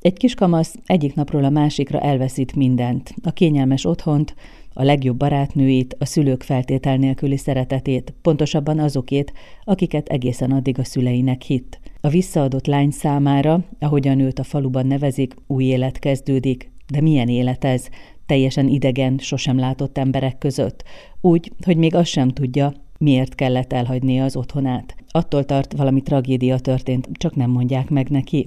Egy 0.00 0.12
kiskamasz 0.12 0.74
egyik 0.86 1.14
napról 1.14 1.44
a 1.44 1.50
másikra 1.50 2.00
elveszít 2.00 2.54
mindent, 2.54 3.14
a 3.22 3.30
kényelmes 3.30 3.84
otthont, 3.84 4.34
a 4.72 4.82
legjobb 4.82 5.16
barátnőit, 5.16 5.96
a 5.98 6.04
szülők 6.04 6.42
feltétel 6.42 6.96
nélküli 6.96 7.36
szeretetét, 7.36 8.14
pontosabban 8.22 8.78
azokét, 8.78 9.32
akiket 9.64 10.08
egészen 10.08 10.50
addig 10.50 10.78
a 10.78 10.84
szüleinek 10.84 11.42
hitt. 11.42 11.80
A 12.00 12.08
visszaadott 12.08 12.66
lány 12.66 12.90
számára, 12.90 13.64
ahogyan 13.78 14.20
őt 14.20 14.38
a 14.38 14.42
faluban 14.42 14.86
nevezik, 14.86 15.34
új 15.46 15.64
élet 15.64 15.98
kezdődik. 15.98 16.70
De 16.92 17.00
milyen 17.00 17.28
élet 17.28 17.64
ez? 17.64 17.88
Teljesen 18.26 18.68
idegen, 18.68 19.18
sosem 19.18 19.58
látott 19.58 19.98
emberek 19.98 20.38
között. 20.38 20.84
Úgy, 21.20 21.52
hogy 21.64 21.76
még 21.76 21.94
azt 21.94 22.10
sem 22.10 22.28
tudja, 22.28 22.72
miért 22.98 23.34
kellett 23.34 23.72
elhagynia 23.72 24.24
az 24.24 24.36
otthonát. 24.36 24.94
Attól 25.08 25.44
tart, 25.44 25.72
valami 25.72 26.02
tragédia 26.02 26.58
történt, 26.58 27.08
csak 27.12 27.34
nem 27.34 27.50
mondják 27.50 27.90
meg 27.90 28.08
neki. 28.08 28.46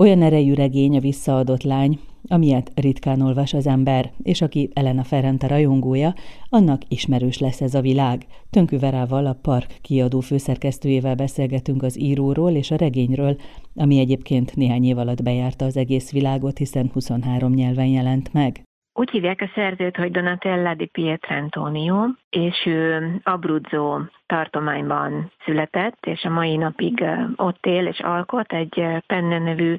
Olyan 0.00 0.22
erejű 0.22 0.54
regény 0.54 0.96
a 0.96 1.00
visszaadott 1.00 1.62
lány, 1.62 1.98
amilyet 2.28 2.70
ritkán 2.74 3.20
olvas 3.20 3.52
az 3.54 3.66
ember, 3.66 4.12
és 4.22 4.42
aki 4.42 4.70
Elena 4.72 5.04
Ferrante 5.04 5.46
rajongója, 5.46 6.14
annak 6.48 6.82
ismerős 6.88 7.38
lesz 7.38 7.60
ez 7.60 7.74
a 7.74 7.80
világ. 7.80 8.26
Tönkü 8.50 8.78
Verával, 8.78 9.26
a 9.26 9.38
Park 9.42 9.78
kiadó 9.82 10.20
főszerkesztőjével 10.20 11.14
beszélgetünk 11.14 11.82
az 11.82 12.00
íróról 12.00 12.52
és 12.52 12.70
a 12.70 12.76
regényről, 12.76 13.36
ami 13.74 13.98
egyébként 13.98 14.56
néhány 14.56 14.84
év 14.84 14.98
alatt 14.98 15.22
bejárta 15.22 15.64
az 15.64 15.76
egész 15.76 16.10
világot, 16.10 16.58
hiszen 16.58 16.90
23 16.92 17.52
nyelven 17.52 17.86
jelent 17.86 18.32
meg. 18.32 18.67
Úgy 18.98 19.10
hívják 19.10 19.40
a 19.40 19.50
szerzőt, 19.54 19.96
hogy 19.96 20.10
Donatella 20.10 20.74
di 20.74 20.86
Pietrantonio, 20.86 22.04
és 22.30 22.66
ő 22.66 23.10
Abruzzo 23.22 24.00
tartományban 24.26 25.32
született, 25.44 26.06
és 26.06 26.24
a 26.24 26.30
mai 26.30 26.56
napig 26.56 27.04
ott 27.36 27.66
él 27.66 27.86
és 27.86 28.00
alkot 28.00 28.52
egy 28.52 28.86
Penne 29.06 29.38
nevű 29.38 29.76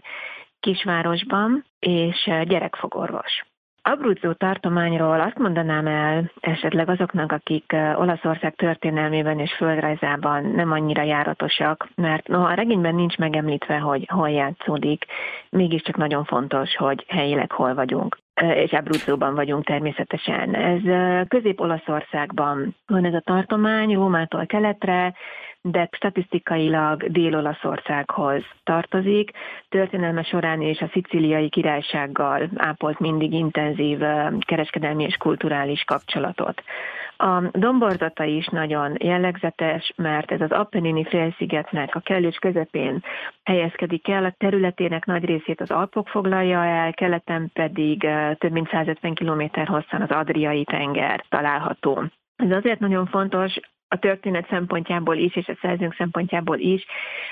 kisvárosban, 0.60 1.66
és 1.80 2.30
gyerekfogorvos. 2.44 3.44
Abruzzo 3.82 4.34
tartományról 4.34 5.22
azt 5.22 5.38
mondanám 5.38 5.88
el 5.88 6.32
esetleg 6.40 6.90
azoknak, 6.90 7.32
akik 7.32 7.76
Olaszország 7.96 8.56
történelmében 8.56 9.40
és 9.40 9.54
földrajzában 9.54 10.46
nem 10.46 10.72
annyira 10.72 11.02
járatosak, 11.02 11.88
mert 11.96 12.28
noha 12.28 12.48
a 12.48 12.54
regényben 12.54 12.96
nincs 12.96 13.18
megemlítve, 13.18 13.78
hogy 13.78 14.06
hol 14.12 14.30
játszódik, 14.30 15.06
mégiscsak 15.50 15.98
nagyon 15.98 16.24
fontos, 16.24 16.76
hogy 16.76 17.06
helyileg 17.08 17.52
hol 17.52 17.74
vagyunk 17.74 18.18
és 18.42 18.72
Abruzzóban 18.72 19.36
vagyunk 19.36 19.66
természetesen. 19.66 20.56
Ez 20.56 20.82
Közép-Olaszországban 21.28 22.76
van 22.88 23.06
ez 23.06 23.14
a 23.14 23.22
tartomány, 23.26 23.94
Rómától 23.94 24.46
keletre, 24.46 25.14
de 25.62 25.90
statisztikailag 25.92 27.12
Dél-Olaszországhoz 27.12 28.44
tartozik. 28.64 29.32
Történelme 29.70 30.24
során 30.24 30.62
és 30.62 30.80
a 30.80 30.90
szicíliai 30.92 31.50
királysággal 31.50 32.50
ápolt 32.56 33.00
mindig 33.00 33.34
intenzív 33.34 34.00
kereskedelmi 34.40 35.04
és 35.04 35.16
kulturális 35.18 35.84
kapcsolatot. 35.84 36.64
A 37.18 37.42
domborzata 37.52 38.24
is 38.24 38.48
nagyon 38.48 38.96
jellegzetes, 39.00 39.94
mert 39.96 40.32
ez 40.32 40.42
az 40.42 40.52
Appennini 40.52 41.06
félszigetnek 41.06 41.96
a 41.96 42.00
kellős 42.00 42.36
közepén 42.36 43.04
helyezkedik 43.44 44.08
el, 44.08 44.26
a 44.26 44.36
területének 44.38 45.06
nagy 45.06 45.26
részét 45.26 45.62
az 45.62 45.72
Alpok 45.72 46.08
foglalja 46.08 46.66
el, 46.66 46.94
keleten 46.94 47.50
pedig 47.54 48.08
több 48.38 48.52
mint 48.52 48.70
150 48.70 49.14
km 49.14 49.44
hosszan 49.66 50.02
az 50.02 50.10
Adriai 50.10 50.64
tenger 50.64 51.26
található. 51.30 52.04
Ez 52.36 52.52
azért 52.52 52.80
nagyon 52.80 53.06
fontos, 53.06 53.60
a 53.92 53.98
történet 53.98 54.48
szempontjából 54.50 55.18
is, 55.18 55.36
és 55.36 55.48
a 55.48 55.58
szerzőnk 55.62 55.96
szempontjából 55.96 56.58
is, 56.58 56.86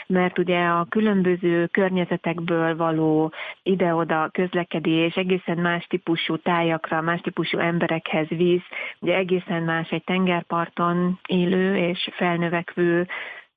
mert 0.08 0.38
ugye 0.38 0.60
a 0.60 0.86
különböző 0.90 1.66
környezetekből 1.66 2.76
való 2.76 3.34
ide-oda 3.64 4.30
közlekedés 4.32 5.16
egészen 5.16 5.58
más 5.58 5.86
típusú 5.86 6.38
tájakra, 6.38 7.02
más 7.02 7.22
típusú 7.22 7.58
emberekhez 7.58 8.28
visz, 8.28 8.68
ugye 9.00 9.16
egészen 9.16 9.64
más 9.64 9.90
egy 9.90 10.04
tengerparton 10.04 11.20
élő 11.28 11.78
és 11.78 12.10
felnövekvő 12.12 13.08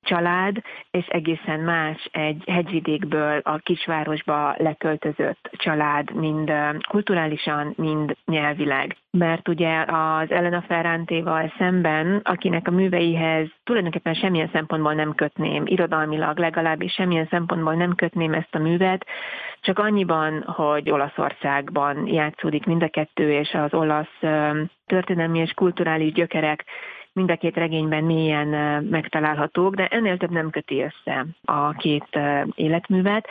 család, 0.01 0.61
és 0.91 1.05
egészen 1.07 1.59
más 1.59 2.09
egy 2.11 2.43
hegyvidékből 2.47 3.39
a 3.43 3.57
kisvárosba 3.57 4.55
leköltözött 4.57 5.49
család, 5.51 6.13
mind 6.13 6.51
kulturálisan, 6.89 7.73
mind 7.77 8.15
nyelvileg. 8.25 8.95
Mert 9.11 9.47
ugye 9.47 9.85
az 9.87 10.31
Elena 10.31 10.61
Ferrantéval 10.61 11.53
szemben, 11.57 12.19
akinek 12.23 12.67
a 12.67 12.71
műveihez 12.71 13.47
tulajdonképpen 13.63 14.13
semmilyen 14.13 14.49
szempontból 14.53 14.93
nem 14.93 15.15
kötném, 15.15 15.63
irodalmilag 15.65 16.37
legalábbis 16.37 16.93
semmilyen 16.93 17.27
szempontból 17.29 17.73
nem 17.73 17.95
kötném 17.95 18.33
ezt 18.33 18.55
a 18.55 18.59
művet, 18.59 19.05
csak 19.61 19.79
annyiban, 19.79 20.43
hogy 20.43 20.91
Olaszországban 20.91 22.07
játszódik 22.07 22.65
mind 22.65 22.83
a 22.83 22.89
kettő, 22.89 23.31
és 23.31 23.53
az 23.53 23.73
olasz 23.73 24.19
történelmi 24.85 25.39
és 25.39 25.51
kulturális 25.51 26.11
gyökerek 26.11 26.65
mind 27.13 27.31
a 27.31 27.35
két 27.35 27.55
regényben 27.55 28.03
mélyen 28.03 28.47
megtalálhatók, 28.83 29.75
de 29.75 29.87
ennél 29.87 30.17
több 30.17 30.31
nem 30.31 30.49
köti 30.49 30.81
össze 30.81 31.25
a 31.41 31.71
két 31.71 32.19
életművet. 32.55 33.27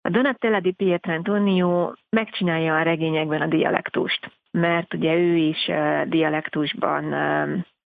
A 0.00 0.08
Donatella 0.08 0.60
di 0.60 0.72
Pietrantonio 0.72 1.92
megcsinálja 2.10 2.76
a 2.76 2.82
regényekben 2.82 3.40
a 3.40 3.46
dialektust, 3.46 4.30
mert 4.50 4.94
ugye 4.94 5.14
ő 5.14 5.36
is 5.36 5.70
dialektusban 6.04 7.14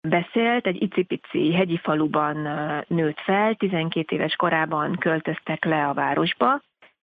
beszélt, 0.09 0.67
egy 0.67 0.83
icipici 0.83 1.55
hegyi 1.55 1.77
faluban 1.77 2.49
nőtt 2.87 3.21
fel, 3.21 3.55
12 3.55 4.17
éves 4.17 4.37
korában 4.37 4.97
költöztek 4.97 5.65
le 5.65 5.87
a 5.87 5.95
városba. 5.95 6.61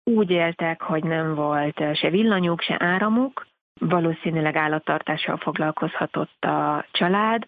Úgy 0.03 0.31
éltek, 0.31 0.81
hogy 0.81 1.03
nem 1.03 1.35
volt 1.35 1.83
se 1.93 2.09
villanyuk, 2.09 2.61
se 2.61 2.75
áramuk, 2.79 3.47
valószínűleg 3.79 4.55
állattartással 4.55 5.37
foglalkozhatott 5.37 6.45
a 6.45 6.85
család, 6.91 7.47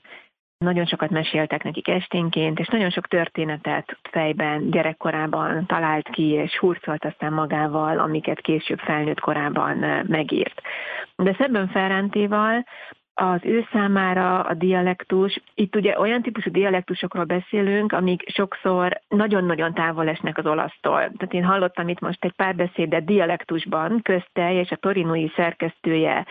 nagyon 0.57 0.85
sokat 0.85 1.09
meséltek 1.09 1.63
nekik 1.63 1.87
esténként, 1.87 2.59
és 2.59 2.67
nagyon 2.67 2.89
sok 2.89 3.07
történetet 3.07 3.97
fejben, 4.11 4.69
gyerekkorában 4.69 5.65
talált 5.65 6.09
ki, 6.09 6.29
és 6.29 6.57
hurcolt 6.57 7.05
aztán 7.05 7.33
magával, 7.33 7.99
amiket 7.99 8.41
később 8.41 8.79
felnőtt 8.79 9.19
korában 9.19 10.03
megírt. 10.07 10.61
De 11.15 11.35
Szebben 11.37 11.67
Ferrántéval 11.67 12.65
az 13.13 13.39
ő 13.43 13.67
számára 13.71 14.39
a 14.39 14.53
dialektus, 14.53 15.41
itt 15.53 15.75
ugye 15.75 15.99
olyan 15.99 16.21
típusú 16.21 16.51
dialektusokról 16.51 17.23
beszélünk, 17.23 17.91
amik 17.91 18.29
sokszor 18.29 19.01
nagyon-nagyon 19.07 19.73
távol 19.73 20.07
esnek 20.07 20.37
az 20.37 20.45
olasztól. 20.45 20.97
Tehát 20.97 21.33
én 21.33 21.43
hallottam 21.43 21.87
itt 21.87 21.99
most 21.99 22.23
egy 22.23 22.31
pár 22.35 22.55
beszédet 22.55 23.05
dialektusban 23.05 24.01
közte 24.01 24.53
és 24.53 24.71
a 24.71 24.75
torinói 24.75 25.27
szerkesztője 25.35 26.25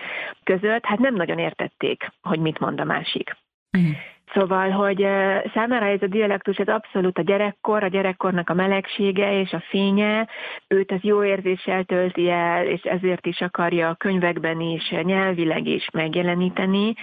között, 0.44 0.84
hát 0.84 0.98
nem 0.98 1.14
nagyon 1.14 1.38
értették, 1.38 2.12
hogy 2.22 2.38
mit 2.38 2.58
mond 2.58 2.80
a 2.80 2.84
másik. 2.84 3.36
Mm. 3.78 3.90
Szóval, 4.32 4.70
hogy 4.70 5.06
számára 5.54 5.86
ez 5.86 6.02
a 6.02 6.06
dialektus, 6.06 6.56
ez 6.56 6.68
abszolút 6.68 7.18
a 7.18 7.22
gyerekkor, 7.22 7.82
a 7.82 7.88
gyerekkornak 7.88 8.50
a 8.50 8.54
melegsége 8.54 9.40
és 9.40 9.52
a 9.52 9.62
fénye, 9.68 10.28
őt 10.68 10.92
ez 10.92 11.02
jó 11.02 11.24
érzéssel 11.24 11.84
tölti 11.84 12.30
el, 12.30 12.66
és 12.66 12.82
ezért 12.82 13.26
is 13.26 13.40
akarja 13.40 13.88
a 13.88 13.94
könyvekben 13.94 14.60
is, 14.60 14.90
nyelvileg 14.90 15.66
is 15.66 15.88
megjeleníteni, 15.92 16.94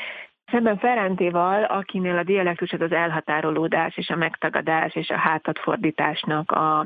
Szemben 0.51 0.77
Ferrantéval, 0.77 1.63
akinél 1.63 2.17
a 2.17 2.23
dialektus 2.23 2.71
az 2.71 2.81
az 2.81 2.91
elhatárolódás 2.91 3.97
és 3.97 4.09
a 4.09 4.15
megtagadás 4.15 4.95
és 4.95 5.09
a 5.09 5.17
hátadfordításnak 5.17 6.51
a, 6.51 6.79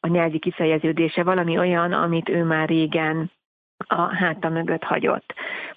a 0.00 0.06
nyelvi 0.06 0.38
kifejeződése, 0.38 1.22
valami 1.22 1.58
olyan, 1.58 1.92
amit 1.92 2.28
ő 2.28 2.44
már 2.44 2.68
régen 2.68 3.30
a 3.88 4.14
háta 4.14 4.48
mögött 4.48 4.82
hagyott. 4.82 5.34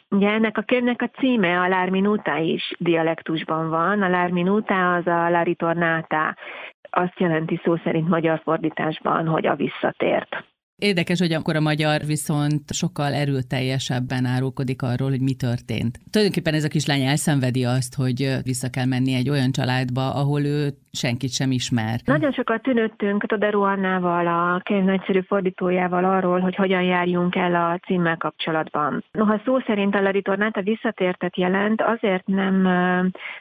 Ugye 0.09 0.29
ennek 0.29 0.57
a 0.57 0.61
könyvnek 0.61 1.01
a 1.01 1.07
címe 1.19 1.59
a 1.59 1.67
Lárminúta 1.67 2.37
is 2.37 2.73
dialektusban 2.79 3.69
van. 3.69 4.01
A 4.01 4.09
Lárminúta 4.09 4.93
az 4.93 5.07
a 5.07 5.29
Laritornáta, 5.29 6.35
azt 6.89 7.19
jelenti 7.19 7.61
szó 7.63 7.75
szerint 7.83 8.09
magyar 8.09 8.41
fordításban, 8.43 9.27
hogy 9.27 9.45
a 9.45 9.55
visszatért. 9.55 10.43
Érdekes, 10.77 11.19
hogy 11.19 11.33
akkor 11.33 11.55
a 11.55 11.59
magyar 11.59 12.01
viszont 12.05 12.73
sokkal 12.73 13.13
erőteljesebben 13.13 14.25
árulkodik 14.25 14.81
arról, 14.81 15.09
hogy 15.09 15.21
mi 15.21 15.33
történt. 15.33 15.99
Tulajdonképpen 16.11 16.53
ez 16.53 16.63
a 16.63 16.67
kislány 16.67 17.01
elszenvedi 17.01 17.63
azt, 17.63 17.95
hogy 17.95 18.37
vissza 18.43 18.69
kell 18.69 18.85
menni 18.85 19.13
egy 19.13 19.29
olyan 19.29 19.51
családba, 19.51 20.13
ahol 20.13 20.41
ő 20.41 20.69
senkit 20.91 21.31
sem 21.31 21.51
ismer. 21.51 21.99
Nagyon 22.05 22.31
sokat 22.31 22.61
tűnöttünk 22.61 23.25
Toderu 23.25 23.61
Annával, 23.61 24.27
a 24.27 24.61
könyv 24.63 24.83
nagyszerű 24.83 25.21
fordítójával 25.21 26.05
arról, 26.05 26.39
hogy 26.39 26.55
hogyan 26.55 26.83
járjunk 26.83 27.35
el 27.35 27.55
a 27.55 27.79
címmel 27.85 28.17
kapcsolatban. 28.17 29.03
Noha 29.11 29.41
szó 29.45 29.59
szerint 29.59 29.95
a 29.95 30.01
Laritornát 30.01 30.57
a 30.57 30.61
visszatértet 30.61 31.37
jelent, 31.37 31.81
azért 31.81 32.27
nem 32.27 32.63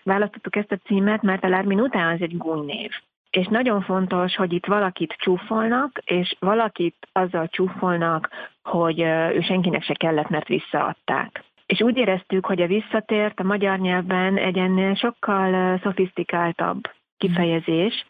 választottuk 0.03 0.57
ezt 0.57 0.73
a 0.73 0.79
címet, 0.87 1.23
mert 1.23 1.45
a 1.45 1.49
Lárminutá 1.49 2.13
az 2.13 2.21
egy 2.21 2.37
gúnynév 2.37 2.91
és 3.37 3.47
nagyon 3.47 3.83
fontos, 3.83 4.37
hogy 4.37 4.53
itt 4.53 4.67
valakit 4.67 5.15
csúfolnak, 5.19 5.99
és 6.05 6.37
valakit 6.39 6.97
azzal 7.13 7.49
csúfolnak, 7.49 8.29
hogy 8.63 9.01
ő 9.01 9.41
senkinek 9.41 9.83
se 9.83 9.95
kellett, 9.95 10.29
mert 10.29 10.49
visszaadták. 10.49 11.45
És 11.67 11.81
úgy 11.81 11.97
éreztük, 11.97 12.47
hogy 12.47 12.63
a 12.63 12.67
visszatért 12.67 13.41
a 13.41 13.45
magyar 13.45 13.79
nyelvben 13.79 14.37
egy 14.37 14.59
ennél 14.59 14.95
sokkal 14.95 15.79
szofisztikáltabb 15.83 16.81
kifejezés, 17.19 18.07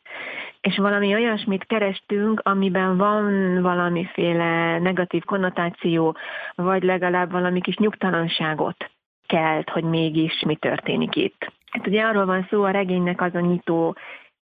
és 0.60 0.76
valami 0.76 1.14
olyasmit 1.14 1.64
kerestünk, 1.64 2.40
amiben 2.44 2.96
van 2.96 3.62
valamiféle 3.62 4.78
negatív 4.78 5.24
konnotáció, 5.24 6.16
vagy 6.54 6.82
legalább 6.82 7.30
valami 7.30 7.60
kis 7.60 7.76
nyugtalanságot 7.76 8.90
kelt, 9.26 9.70
hogy 9.70 9.84
mégis 9.84 10.42
mi 10.46 10.56
történik 10.56 11.16
itt. 11.16 11.52
Hát 11.70 11.86
ugye 11.86 12.02
arról 12.02 12.26
van 12.26 12.46
szó, 12.50 12.62
a 12.62 12.70
regénynek 12.70 13.20
az 13.20 13.34
a 13.34 13.40
nyitó 13.40 13.96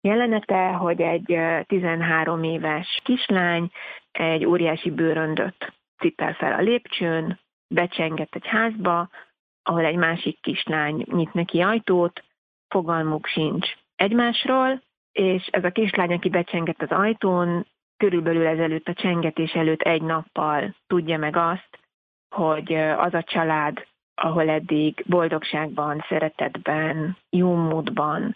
jelenete, 0.01 0.67
hogy 0.71 1.01
egy 1.01 1.39
13 1.65 2.43
éves 2.43 2.99
kislány 3.03 3.71
egy 4.11 4.45
óriási 4.45 4.91
bőröndöt 4.91 5.73
cipel 5.97 6.33
fel 6.33 6.53
a 6.53 6.61
lépcsőn, 6.61 7.39
becsengett 7.67 8.35
egy 8.35 8.47
házba, 8.47 9.09
ahol 9.63 9.85
egy 9.85 9.95
másik 9.95 10.41
kislány 10.41 11.05
nyit 11.11 11.33
neki 11.33 11.61
ajtót, 11.61 12.23
fogalmuk 12.67 13.25
sincs 13.25 13.67
egymásról, 13.95 14.81
és 15.11 15.47
ez 15.47 15.63
a 15.63 15.71
kislány, 15.71 16.13
aki 16.13 16.29
becsengett 16.29 16.81
az 16.81 16.91
ajtón, 16.91 17.67
körülbelül 17.97 18.47
ezelőtt 18.47 18.87
a 18.87 18.93
csengetés 18.93 19.53
előtt 19.53 19.81
egy 19.81 20.01
nappal 20.01 20.75
tudja 20.87 21.17
meg 21.17 21.35
azt, 21.35 21.79
hogy 22.35 22.73
az 22.73 23.13
a 23.13 23.23
család, 23.23 23.87
ahol 24.15 24.49
eddig 24.49 25.03
boldogságban, 25.07 26.05
szeretetben, 26.07 27.17
jó 27.29 27.55
módban 27.55 28.35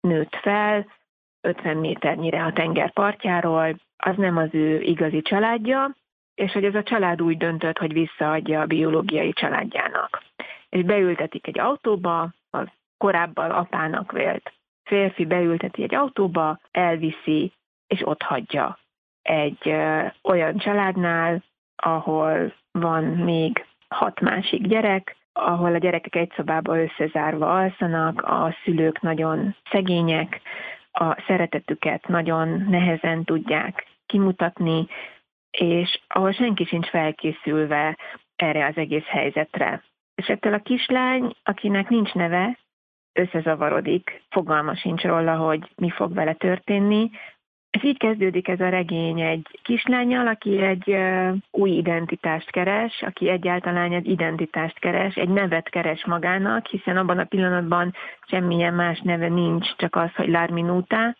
nőtt 0.00 0.36
fel, 0.36 0.86
50 1.40 1.76
méternyire 1.76 2.44
a 2.44 2.52
tenger 2.52 2.92
partjáról, 2.92 3.78
az 3.96 4.16
nem 4.16 4.36
az 4.36 4.48
ő 4.52 4.80
igazi 4.80 5.22
családja, 5.22 5.94
és 6.34 6.52
hogy 6.52 6.64
ez 6.64 6.74
a 6.74 6.82
család 6.82 7.22
úgy 7.22 7.36
döntött, 7.36 7.78
hogy 7.78 7.92
visszaadja 7.92 8.60
a 8.60 8.66
biológiai 8.66 9.32
családjának. 9.32 10.22
És 10.68 10.82
beültetik 10.82 11.46
egy 11.46 11.58
autóba, 11.58 12.20
a 12.50 12.72
korábban 12.98 13.50
apának 13.50 14.12
vélt 14.12 14.52
férfi 14.90 15.24
beülteti 15.24 15.82
egy 15.82 15.94
autóba, 15.94 16.58
elviszi, 16.70 17.52
és 17.86 18.06
ott 18.06 18.22
hagyja 18.22 18.78
egy 19.22 19.68
ö, 19.68 20.06
olyan 20.22 20.56
családnál, 20.56 21.42
ahol 21.76 22.54
van 22.72 23.04
még 23.04 23.66
hat 23.88 24.20
másik 24.20 24.66
gyerek, 24.66 25.16
ahol 25.32 25.74
a 25.74 25.78
gyerekek 25.78 26.14
egy 26.14 26.32
szobába 26.36 26.82
összezárva 26.82 27.54
alszanak, 27.54 28.22
a 28.22 28.54
szülők 28.64 29.00
nagyon 29.00 29.56
szegények, 29.70 30.40
a 30.92 31.22
szeretetüket 31.26 32.08
nagyon 32.08 32.48
nehezen 32.68 33.24
tudják 33.24 33.86
kimutatni, 34.06 34.86
és 35.50 36.00
ahol 36.06 36.32
senki 36.32 36.64
sincs 36.64 36.88
felkészülve 36.88 37.96
erre 38.36 38.66
az 38.66 38.76
egész 38.76 39.06
helyzetre. 39.06 39.82
És 40.14 40.26
ettől 40.26 40.54
a 40.54 40.62
kislány, 40.62 41.34
akinek 41.42 41.88
nincs 41.88 42.12
neve, 42.12 42.58
összezavarodik, 43.12 44.22
fogalma 44.30 44.76
sincs 44.76 45.02
róla, 45.02 45.36
hogy 45.36 45.70
mi 45.76 45.90
fog 45.90 46.14
vele 46.14 46.34
történni. 46.34 47.10
Ez 47.70 47.84
így 47.84 47.98
kezdődik 47.98 48.48
ez 48.48 48.60
a 48.60 48.68
regény. 48.68 49.20
Egy 49.20 49.58
kislányjal, 49.62 50.26
aki 50.26 50.62
egy 50.62 50.96
új 51.50 51.70
identitást 51.70 52.50
keres, 52.50 53.02
aki 53.02 53.28
egyáltalán 53.28 53.92
egy 53.92 54.08
identitást 54.08 54.78
keres, 54.78 55.14
egy 55.14 55.28
nevet 55.28 55.68
keres 55.68 56.04
magának, 56.04 56.66
hiszen 56.66 56.96
abban 56.96 57.18
a 57.18 57.24
pillanatban 57.24 57.94
semmilyen 58.26 58.74
más 58.74 59.00
neve 59.00 59.28
nincs, 59.28 59.76
csak 59.76 59.96
az, 59.96 60.14
hogy 60.14 60.28
Lárminúta, 60.28 61.16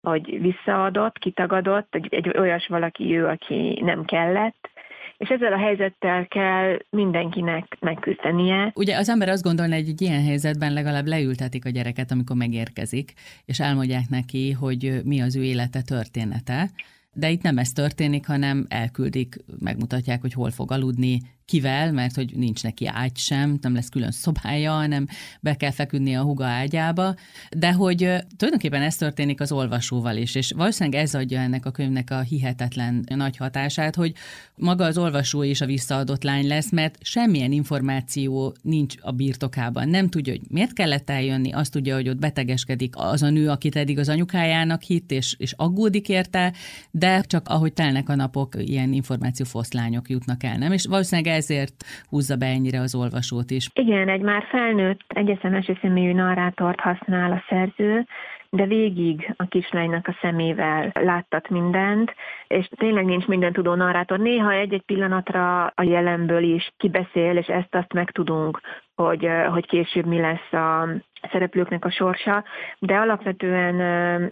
hogy 0.00 0.40
visszaadott, 0.40 1.18
kitagadott, 1.18 1.94
egy, 1.94 2.14
egy 2.14 2.38
olyas 2.38 2.66
valaki 2.66 3.16
ő, 3.16 3.26
aki 3.26 3.80
nem 3.84 4.04
kellett, 4.04 4.70
és 5.18 5.28
ezzel 5.28 5.52
a 5.52 5.58
helyzettel 5.58 6.26
kell 6.26 6.78
mindenkinek 6.90 7.76
megküzdenie. 7.80 8.72
Ugye 8.74 8.96
az 8.96 9.08
ember 9.08 9.28
azt 9.28 9.42
gondolna, 9.42 9.74
hogy 9.74 9.88
egy 9.88 10.02
ilyen 10.02 10.24
helyzetben 10.24 10.72
legalább 10.72 11.06
leültetik 11.06 11.64
a 11.64 11.70
gyereket, 11.70 12.10
amikor 12.10 12.36
megérkezik, 12.36 13.12
és 13.44 13.60
elmondják 13.60 14.08
neki, 14.08 14.52
hogy 14.52 15.00
mi 15.04 15.20
az 15.20 15.36
ő 15.36 15.42
élete 15.42 15.82
története. 15.82 16.70
De 17.12 17.30
itt 17.30 17.42
nem 17.42 17.58
ez 17.58 17.72
történik, 17.72 18.26
hanem 18.26 18.66
elküldik, 18.68 19.36
megmutatják, 19.58 20.20
hogy 20.20 20.32
hol 20.32 20.50
fog 20.50 20.72
aludni, 20.72 21.20
kivel, 21.48 21.92
mert 21.92 22.14
hogy 22.14 22.36
nincs 22.36 22.62
neki 22.62 22.86
ágy 22.86 23.16
sem, 23.16 23.58
nem 23.60 23.74
lesz 23.74 23.88
külön 23.88 24.10
szobája, 24.10 24.72
hanem 24.72 25.06
be 25.40 25.54
kell 25.54 25.70
feküdni 25.70 26.16
a 26.16 26.22
huga 26.22 26.44
ágyába, 26.44 27.14
de 27.56 27.72
hogy 27.72 27.96
tulajdonképpen 28.36 28.82
ez 28.82 28.96
történik 28.96 29.40
az 29.40 29.52
olvasóval 29.52 30.16
is, 30.16 30.34
és 30.34 30.52
valószínűleg 30.56 31.00
ez 31.00 31.14
adja 31.14 31.40
ennek 31.40 31.66
a 31.66 31.70
könyvnek 31.70 32.10
a 32.10 32.20
hihetetlen 32.20 33.04
nagy 33.08 33.36
hatását, 33.36 33.94
hogy 33.94 34.12
maga 34.56 34.84
az 34.84 34.98
olvasó 34.98 35.42
is 35.42 35.60
a 35.60 35.66
visszaadott 35.66 36.22
lány 36.22 36.46
lesz, 36.46 36.70
mert 36.70 36.98
semmilyen 37.00 37.52
információ 37.52 38.56
nincs 38.62 38.94
a 39.00 39.12
birtokában. 39.12 39.88
Nem 39.88 40.08
tudja, 40.08 40.32
hogy 40.32 40.42
miért 40.48 40.72
kellett 40.72 41.10
eljönni, 41.10 41.52
azt 41.52 41.72
tudja, 41.72 41.94
hogy 41.94 42.08
ott 42.08 42.18
betegeskedik 42.18 42.94
az 42.96 43.22
a 43.22 43.30
nő, 43.30 43.48
akit 43.48 43.76
eddig 43.76 43.98
az 43.98 44.08
anyukájának 44.08 44.82
hitt, 44.82 45.10
és, 45.10 45.34
és 45.38 45.52
aggódik 45.56 46.08
érte, 46.08 46.52
de 46.90 47.20
csak 47.20 47.48
ahogy 47.48 47.72
telnek 47.72 48.08
a 48.08 48.14
napok, 48.14 48.54
ilyen 48.58 48.92
információfoszlányok 48.92 50.10
jutnak 50.10 50.42
el, 50.42 50.56
nem? 50.56 50.72
És 50.72 50.86
valószínűleg 50.86 51.36
ezért 51.40 51.76
húzza 52.10 52.36
be 52.36 52.46
ennyire 52.46 52.80
az 52.80 52.94
olvasót 52.94 53.50
is. 53.50 53.64
Igen, 53.72 54.08
egy 54.08 54.20
már 54.20 54.42
felnőtt, 54.50 55.00
egyeszem 55.08 55.54
első 55.54 55.78
személyű 55.80 56.12
narrátort 56.12 56.80
használ 56.80 57.32
a 57.32 57.44
szerző, 57.48 58.06
de 58.50 58.66
végig 58.66 59.34
a 59.36 59.44
kislánynak 59.44 60.08
a 60.08 60.18
szemével 60.20 60.90
láttat 60.94 61.48
mindent, 61.48 62.14
és 62.46 62.68
tényleg 62.76 63.04
nincs 63.04 63.26
minden 63.26 63.52
tudó 63.52 63.74
narrátor. 63.74 64.18
Néha 64.18 64.52
egy-egy 64.52 64.82
pillanatra 64.82 65.66
a 65.66 65.82
jelenből 65.82 66.42
is 66.42 66.72
kibeszél, 66.76 67.36
és 67.36 67.46
ezt-azt 67.46 67.92
megtudunk, 67.92 68.60
hogy, 69.02 69.28
hogy 69.50 69.66
később 69.66 70.06
mi 70.06 70.20
lesz 70.20 70.52
a 70.52 70.88
szereplőknek 71.32 71.84
a 71.84 71.90
sorsa, 71.90 72.44
de 72.78 72.96
alapvetően 72.96 73.74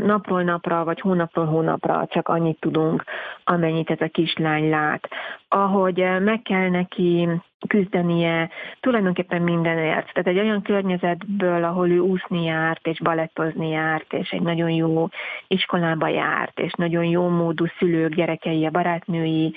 napról 0.03 0.43
napra, 0.43 0.85
vagy 0.85 1.01
hónapról 1.01 1.45
hónapra 1.45 2.07
csak 2.11 2.29
annyit 2.29 2.61
tudunk, 2.61 3.05
amennyit 3.45 3.91
ez 3.91 4.01
a 4.01 4.09
kislány 4.09 4.69
lát. 4.69 5.09
Ahogy 5.49 6.07
meg 6.21 6.43
kell 6.43 6.69
neki 6.69 7.29
küzdenie 7.69 8.51
tulajdonképpen 8.81 9.43
mindenért. 9.43 10.13
Tehát 10.13 10.29
egy 10.29 10.39
olyan 10.39 10.63
környezetből, 10.63 11.65
ahol 11.65 11.91
ő 11.91 11.99
úszni 11.99 12.45
járt, 12.45 12.87
és 12.87 13.01
balettozni 13.01 13.69
járt, 13.69 14.13
és 14.13 14.31
egy 14.31 14.43
nagyon 14.43 14.71
jó 14.71 15.09
iskolába 15.47 16.09
járt, 16.09 16.59
és 16.61 16.73
nagyon 16.73 17.05
jó 17.05 17.29
módú 17.29 17.67
szülők, 17.79 18.15
gyerekei, 18.15 18.67
a 18.67 18.71
barátnői, 18.71 19.55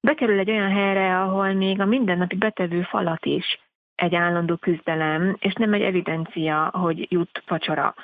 bekerül 0.00 0.38
egy 0.38 0.50
olyan 0.50 0.70
helyre, 0.70 1.20
ahol 1.20 1.52
még 1.52 1.80
a 1.80 1.84
mindennapi 1.84 2.36
betevő 2.36 2.82
falat 2.82 3.24
is 3.24 3.65
egy 3.96 4.14
állandó 4.14 4.56
küzdelem, 4.56 5.36
és 5.38 5.52
nem 5.52 5.72
egy 5.72 5.82
evidencia, 5.82 6.70
hogy 6.72 7.06
jut 7.12 7.42
facsora, 7.46 7.94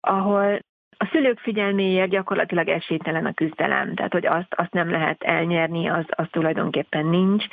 ahol 0.00 0.58
a 1.02 1.08
szülők 1.12 1.38
figyelméért 1.38 2.10
gyakorlatilag 2.10 2.68
esélytelen 2.68 3.26
a 3.26 3.32
küzdelem, 3.32 3.94
tehát 3.94 4.12
hogy 4.12 4.26
azt, 4.26 4.54
azt 4.54 4.72
nem 4.72 4.90
lehet 4.90 5.22
elnyerni, 5.22 5.88
az, 5.88 6.04
az 6.08 6.26
tulajdonképpen 6.30 7.06
nincs. 7.06 7.44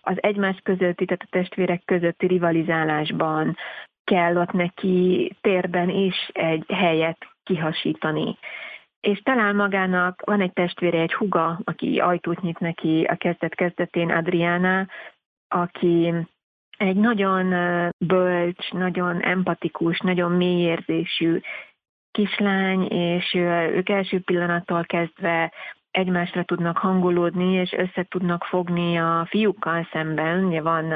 Az 0.00 0.16
egymás 0.20 0.60
közötti, 0.62 1.04
tehát 1.04 1.22
a 1.22 1.28
testvérek 1.30 1.82
közötti 1.84 2.26
rivalizálásban 2.26 3.56
kell 4.04 4.36
ott 4.36 4.52
neki 4.52 5.32
térben 5.40 5.88
is 5.88 6.28
egy 6.32 6.64
helyet 6.68 7.26
kihasítani. 7.42 8.38
És 9.00 9.20
talán 9.22 9.56
magának 9.56 10.22
van 10.24 10.40
egy 10.40 10.52
testvére, 10.52 11.00
egy 11.00 11.14
huga, 11.14 11.60
aki 11.64 11.98
ajtót 11.98 12.40
nyit 12.40 12.58
neki 12.58 13.04
a 13.04 13.16
kezdet-kezdetén, 13.16 14.10
Adriana, 14.10 14.86
aki 15.48 16.14
egy 16.78 16.96
nagyon 16.96 17.54
bölcs, 18.06 18.70
nagyon 18.70 19.20
empatikus, 19.20 19.98
nagyon 19.98 20.32
mélyérzésű 20.32 21.40
kislány, 22.10 22.82
és 22.82 23.34
ők 23.74 23.88
első 23.88 24.20
pillanattól 24.20 24.84
kezdve 24.84 25.52
egymásra 25.90 26.42
tudnak 26.42 26.78
hangolódni, 26.78 27.52
és 27.52 27.72
össze 27.72 28.06
tudnak 28.08 28.44
fogni 28.44 28.98
a 28.98 29.26
fiúkkal 29.28 29.88
szemben. 29.92 30.44
Ugye 30.44 30.62
van 30.62 30.92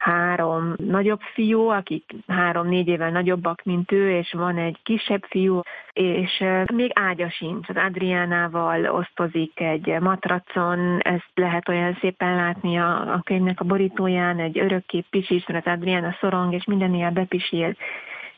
három 0.00 0.74
nagyobb 0.76 1.20
fiú, 1.20 1.68
akik 1.68 2.04
három-négy 2.26 2.88
évvel 2.88 3.10
nagyobbak, 3.10 3.62
mint 3.64 3.92
ő, 3.92 4.10
és 4.10 4.32
van 4.32 4.56
egy 4.56 4.78
kisebb 4.82 5.24
fiú, 5.24 5.60
és 5.92 6.44
még 6.72 6.90
ágya 6.94 7.30
sincs. 7.30 7.68
Az 7.68 7.76
Adriánával 7.76 8.86
osztozik 8.86 9.60
egy 9.60 10.00
matracon, 10.00 10.98
ezt 10.98 11.30
lehet 11.34 11.68
olyan 11.68 11.96
szépen 12.00 12.34
látni 12.34 12.78
a, 12.78 13.12
a 13.14 13.20
könyvnek 13.24 13.60
a 13.60 13.64
borítóján, 13.64 14.38
egy 14.38 14.58
örökké 14.58 15.04
pisis, 15.10 15.46
mert 15.46 15.66
az 15.66 15.72
Adriána 15.72 16.16
szorong, 16.20 16.54
és 16.54 16.64
minden 16.64 16.94
ilyen 16.94 17.14
bepisil, 17.14 17.76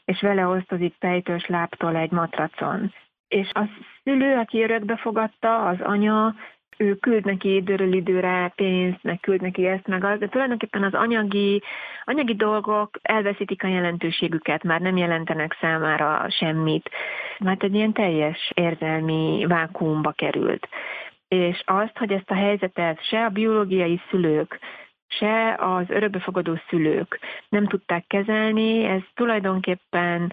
és 0.04 0.20
vele 0.20 0.46
osztozik 0.46 0.94
pejtős 0.98 1.46
láptól 1.46 1.96
egy 1.96 2.10
matracon. 2.10 2.92
És 3.28 3.50
a 3.52 3.68
szülő, 4.04 4.36
aki 4.36 4.62
örökbe 4.62 4.96
fogadta, 4.96 5.66
az 5.66 5.80
anya, 5.80 6.34
ő 6.82 6.94
küld 6.94 7.24
neki 7.24 7.54
időről 7.54 7.92
időre 7.92 8.52
pénzt, 8.56 9.02
meg 9.02 9.20
küld 9.20 9.40
neki 9.40 9.66
ezt, 9.66 9.86
meg 9.86 10.04
az, 10.04 10.18
de 10.18 10.28
tulajdonképpen 10.28 10.82
az 10.82 10.94
anyagi, 10.94 11.62
anyagi 12.04 12.34
dolgok 12.34 12.98
elveszítik 13.02 13.62
a 13.62 13.68
jelentőségüket, 13.68 14.62
már 14.62 14.80
nem 14.80 14.96
jelentenek 14.96 15.56
számára 15.60 16.26
semmit, 16.30 16.90
mert 17.38 17.62
egy 17.62 17.74
ilyen 17.74 17.92
teljes 17.92 18.50
érzelmi 18.54 19.44
vákuumba 19.48 20.10
került. 20.10 20.68
És 21.28 21.62
azt, 21.64 21.98
hogy 21.98 22.12
ezt 22.12 22.30
a 22.30 22.34
helyzetet 22.34 23.04
se 23.04 23.24
a 23.24 23.28
biológiai 23.28 24.00
szülők, 24.10 24.58
se 25.08 25.54
az 25.58 25.84
örökbefogadó 25.88 26.58
szülők 26.68 27.18
nem 27.48 27.66
tudták 27.66 28.04
kezelni, 28.06 28.84
ez 28.84 29.00
tulajdonképpen 29.14 30.32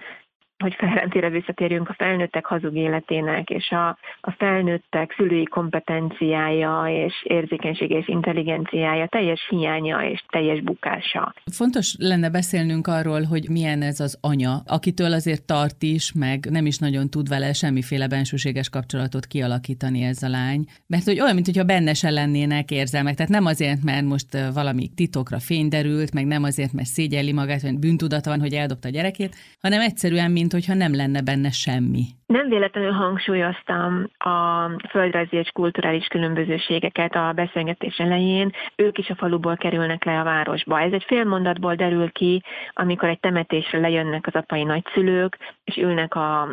hogy 0.60 0.76
felrendére 0.78 1.30
visszatérjünk 1.30 1.90
a 1.90 1.94
felnőttek 1.94 2.46
hazug 2.46 2.76
életének, 2.76 3.50
és 3.50 3.70
a, 3.70 3.88
a 4.22 4.32
felnőttek 4.32 5.14
szülői 5.18 5.46
kompetenciája, 5.46 6.84
és 7.06 7.14
érzékenysége 7.24 7.98
és 7.98 8.08
intelligenciája 8.08 9.08
teljes 9.08 9.48
hiánya 9.50 10.04
és 10.04 10.24
teljes 10.30 10.62
bukása. 10.62 11.34
Fontos 11.52 11.96
lenne 11.98 12.30
beszélnünk 12.30 12.88
arról, 12.88 13.24
hogy 13.24 13.50
milyen 13.50 13.82
ez 13.82 14.00
az 14.00 14.18
anya, 14.22 14.62
akitől 14.66 15.14
azért 15.14 15.46
tart 15.46 15.84
is, 15.84 16.14
meg 16.14 16.46
nem 16.50 16.66
is 16.66 16.78
nagyon 16.78 17.10
tud 17.10 17.28
vele 17.28 17.54
semmiféle 17.54 18.08
bensőséges 18.08 18.70
kapcsolatot 18.70 19.26
kialakítani 19.26 20.04
ez 20.04 20.24
a 20.24 20.30
lány. 20.30 20.66
Mert 20.88 21.04
hogy 21.04 21.20
olyan, 21.20 21.36
mintha 21.36 21.64
benne 21.64 21.94
se 21.94 22.10
lennének 22.10 22.72
érzelmek. 22.72 23.16
Tehát 23.16 23.32
nem 23.32 23.46
azért, 23.46 23.84
mert 23.84 24.06
most 24.06 24.38
valami 24.54 24.90
titokra 24.96 25.40
fény 25.40 25.68
derült, 25.68 26.14
meg 26.14 26.26
nem 26.26 26.44
azért, 26.44 26.74
mert 26.74 26.88
szégyelli 26.88 27.34
magát, 27.34 27.62
vagy 27.62 27.80
bűntudata 27.80 28.30
van, 28.30 28.40
hogy 28.40 28.54
eldobta 28.54 28.88
a 28.88 28.92
gyerekét, 28.92 29.36
hanem 29.62 29.82
egyszerűen, 29.82 30.32
mint 30.32 30.49
hogyha 30.52 30.74
nem 30.74 30.96
lenne 30.96 31.22
benne 31.22 31.52
semmi. 31.52 32.04
Nem 32.26 32.50
véletlenül 32.50 32.92
hangsúlyoztam 32.92 34.10
a 34.18 34.70
földrajzi 34.90 35.36
és 35.36 35.50
kulturális 35.54 36.08
különbözőségeket 36.08 37.16
a 37.16 37.32
beszélgetés 37.36 37.98
elején. 37.98 38.52
Ők 38.76 38.98
is 38.98 39.10
a 39.10 39.16
faluból 39.16 39.56
kerülnek 39.56 40.04
le 40.04 40.20
a 40.20 40.24
városba. 40.24 40.82
Ez 40.82 40.92
egy 40.92 41.04
fél 41.08 41.24
mondatból 41.24 41.76
derül 41.76 42.12
ki, 42.12 42.44
amikor 42.74 43.10
egy 43.10 43.20
temetésre 43.20 43.80
lejönnek 43.80 44.28
az 44.28 44.36
apai 44.36 44.64
nagyszülők, 44.64 45.38
és 45.64 45.76
ülnek 45.76 46.16
a 46.16 46.50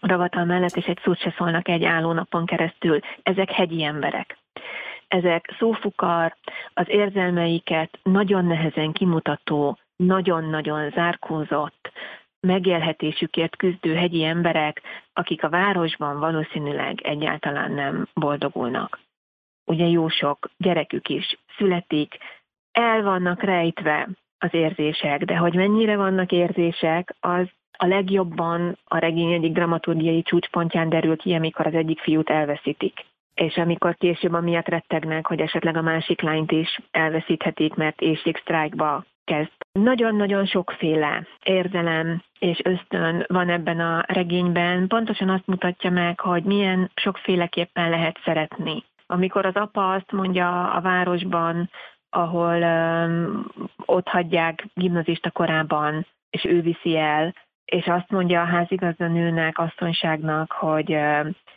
ravatal 0.00 0.44
mellett, 0.44 0.76
és 0.76 0.84
egy 0.84 0.98
szót 1.04 1.20
se 1.20 1.34
szólnak 1.36 1.68
egy 1.68 1.84
állónapon 1.84 2.46
keresztül. 2.46 2.98
Ezek 3.22 3.50
hegyi 3.50 3.84
emberek. 3.84 4.38
Ezek 5.08 5.54
szófukar, 5.58 6.36
az 6.74 6.84
érzelmeiket 6.88 7.98
nagyon 8.02 8.44
nehezen 8.44 8.92
kimutató, 8.92 9.78
nagyon-nagyon 9.96 10.90
zárkózott, 10.90 11.92
megélhetésükért 12.40 13.56
küzdő 13.56 13.94
hegyi 13.94 14.24
emberek, 14.24 14.82
akik 15.12 15.42
a 15.42 15.48
városban 15.48 16.18
valószínűleg 16.18 17.00
egyáltalán 17.00 17.72
nem 17.72 18.08
boldogulnak. 18.14 19.00
Ugye 19.64 19.86
jó 19.86 20.08
sok 20.08 20.50
gyerekük 20.56 21.08
is 21.08 21.38
születik, 21.56 22.16
el 22.72 23.02
vannak 23.02 23.42
rejtve 23.42 24.08
az 24.38 24.54
érzések, 24.54 25.24
de 25.24 25.36
hogy 25.36 25.54
mennyire 25.54 25.96
vannak 25.96 26.32
érzések, 26.32 27.14
az 27.20 27.46
a 27.78 27.86
legjobban 27.86 28.78
a 28.84 28.98
regény 28.98 29.32
egyik 29.32 29.52
dramaturgiai 29.52 30.22
csúcspontján 30.22 30.88
derül 30.88 31.16
ki, 31.16 31.34
amikor 31.34 31.66
az 31.66 31.74
egyik 31.74 32.00
fiút 32.00 32.30
elveszítik 32.30 33.06
és 33.38 33.56
amikor 33.56 33.96
később 33.96 34.32
amiatt 34.32 34.68
rettegnek, 34.68 35.26
hogy 35.26 35.40
esetleg 35.40 35.76
a 35.76 35.82
másik 35.82 36.20
lányt 36.20 36.52
is 36.52 36.80
elveszíthetik, 36.90 37.74
mert 37.74 38.00
éjségsztrájkba 38.00 39.04
kezd. 39.28 39.52
Nagyon-nagyon 39.72 40.46
sokféle 40.46 41.26
érzelem 41.42 42.22
és 42.38 42.60
ösztön 42.64 43.24
van 43.28 43.48
ebben 43.48 43.80
a 43.80 44.04
regényben. 44.06 44.86
Pontosan 44.86 45.28
azt 45.28 45.46
mutatja 45.46 45.90
meg, 45.90 46.20
hogy 46.20 46.42
milyen 46.42 46.90
sokféleképpen 46.94 47.90
lehet 47.90 48.20
szeretni. 48.24 48.84
Amikor 49.06 49.46
az 49.46 49.54
apa 49.54 49.92
azt 49.92 50.12
mondja 50.12 50.70
a 50.70 50.80
városban, 50.80 51.70
ahol 52.10 52.62
um, 52.62 53.46
ott 53.84 54.08
hagyják 54.08 54.66
gimnazista 54.74 55.30
korában, 55.30 56.06
és 56.30 56.44
ő 56.44 56.60
viszi 56.60 56.96
el, 56.96 57.34
és 57.64 57.86
azt 57.86 58.10
mondja 58.10 58.40
a 58.40 58.44
házigazdanőnek, 58.44 59.58
asszonyságnak, 59.58 60.52
hogy 60.52 60.98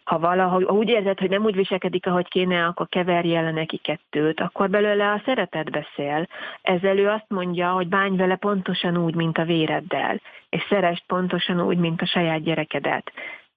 ha 0.03 0.20
valahogy 0.20 0.65
ha 0.65 0.74
úgy 0.74 0.89
érzed, 0.89 1.20
hogy 1.20 1.29
nem 1.29 1.43
úgy 1.43 1.55
viselkedik, 1.55 2.05
ahogy 2.05 2.27
kéne, 2.27 2.65
akkor 2.65 2.88
keverje 2.89 3.39
el 3.39 3.51
neki 3.51 3.77
kettőt, 3.77 4.39
akkor 4.39 4.70
belőle 4.70 5.12
a 5.12 5.22
szeretet 5.25 5.72
beszél. 5.72 6.27
Ezzel 6.62 6.98
ő 6.98 7.10
azt 7.10 7.29
mondja, 7.29 7.72
hogy 7.72 7.88
bánj 7.88 8.17
vele 8.17 8.36
pontosan 8.36 8.98
úgy, 8.98 9.15
mint 9.15 9.38
a 9.38 9.43
véreddel, 9.43 10.22
és 10.50 10.65
szerest 10.70 11.03
pontosan 11.08 11.62
úgy, 11.62 11.77
mint 11.77 12.01
a 12.01 12.05
saját 12.05 12.43
gyerekedet. 12.43 13.12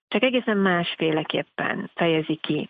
Csak 0.08 0.22
egészen 0.22 0.56
másféleképpen 0.56 1.90
fejezi 1.94 2.34
ki 2.34 2.68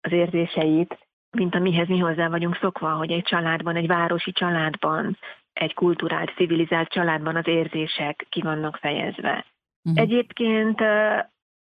az 0.00 0.12
érzéseit, 0.12 0.98
mint 1.30 1.54
amihez 1.54 1.88
mi 1.88 1.98
hozzá 1.98 2.28
vagyunk 2.28 2.56
szokva, 2.56 2.90
hogy 2.90 3.10
egy 3.10 3.22
családban, 3.22 3.76
egy 3.76 3.86
városi 3.86 4.32
családban 4.32 5.18
egy 5.52 5.74
kulturált, 5.74 6.32
civilizált 6.36 6.88
családban 6.88 7.36
az 7.36 7.46
érzések 7.46 8.26
ki 8.28 8.40
vannak 8.40 8.76
fejezve. 8.76 9.44
Uh-huh. 9.82 10.02
Egyébként 10.02 10.80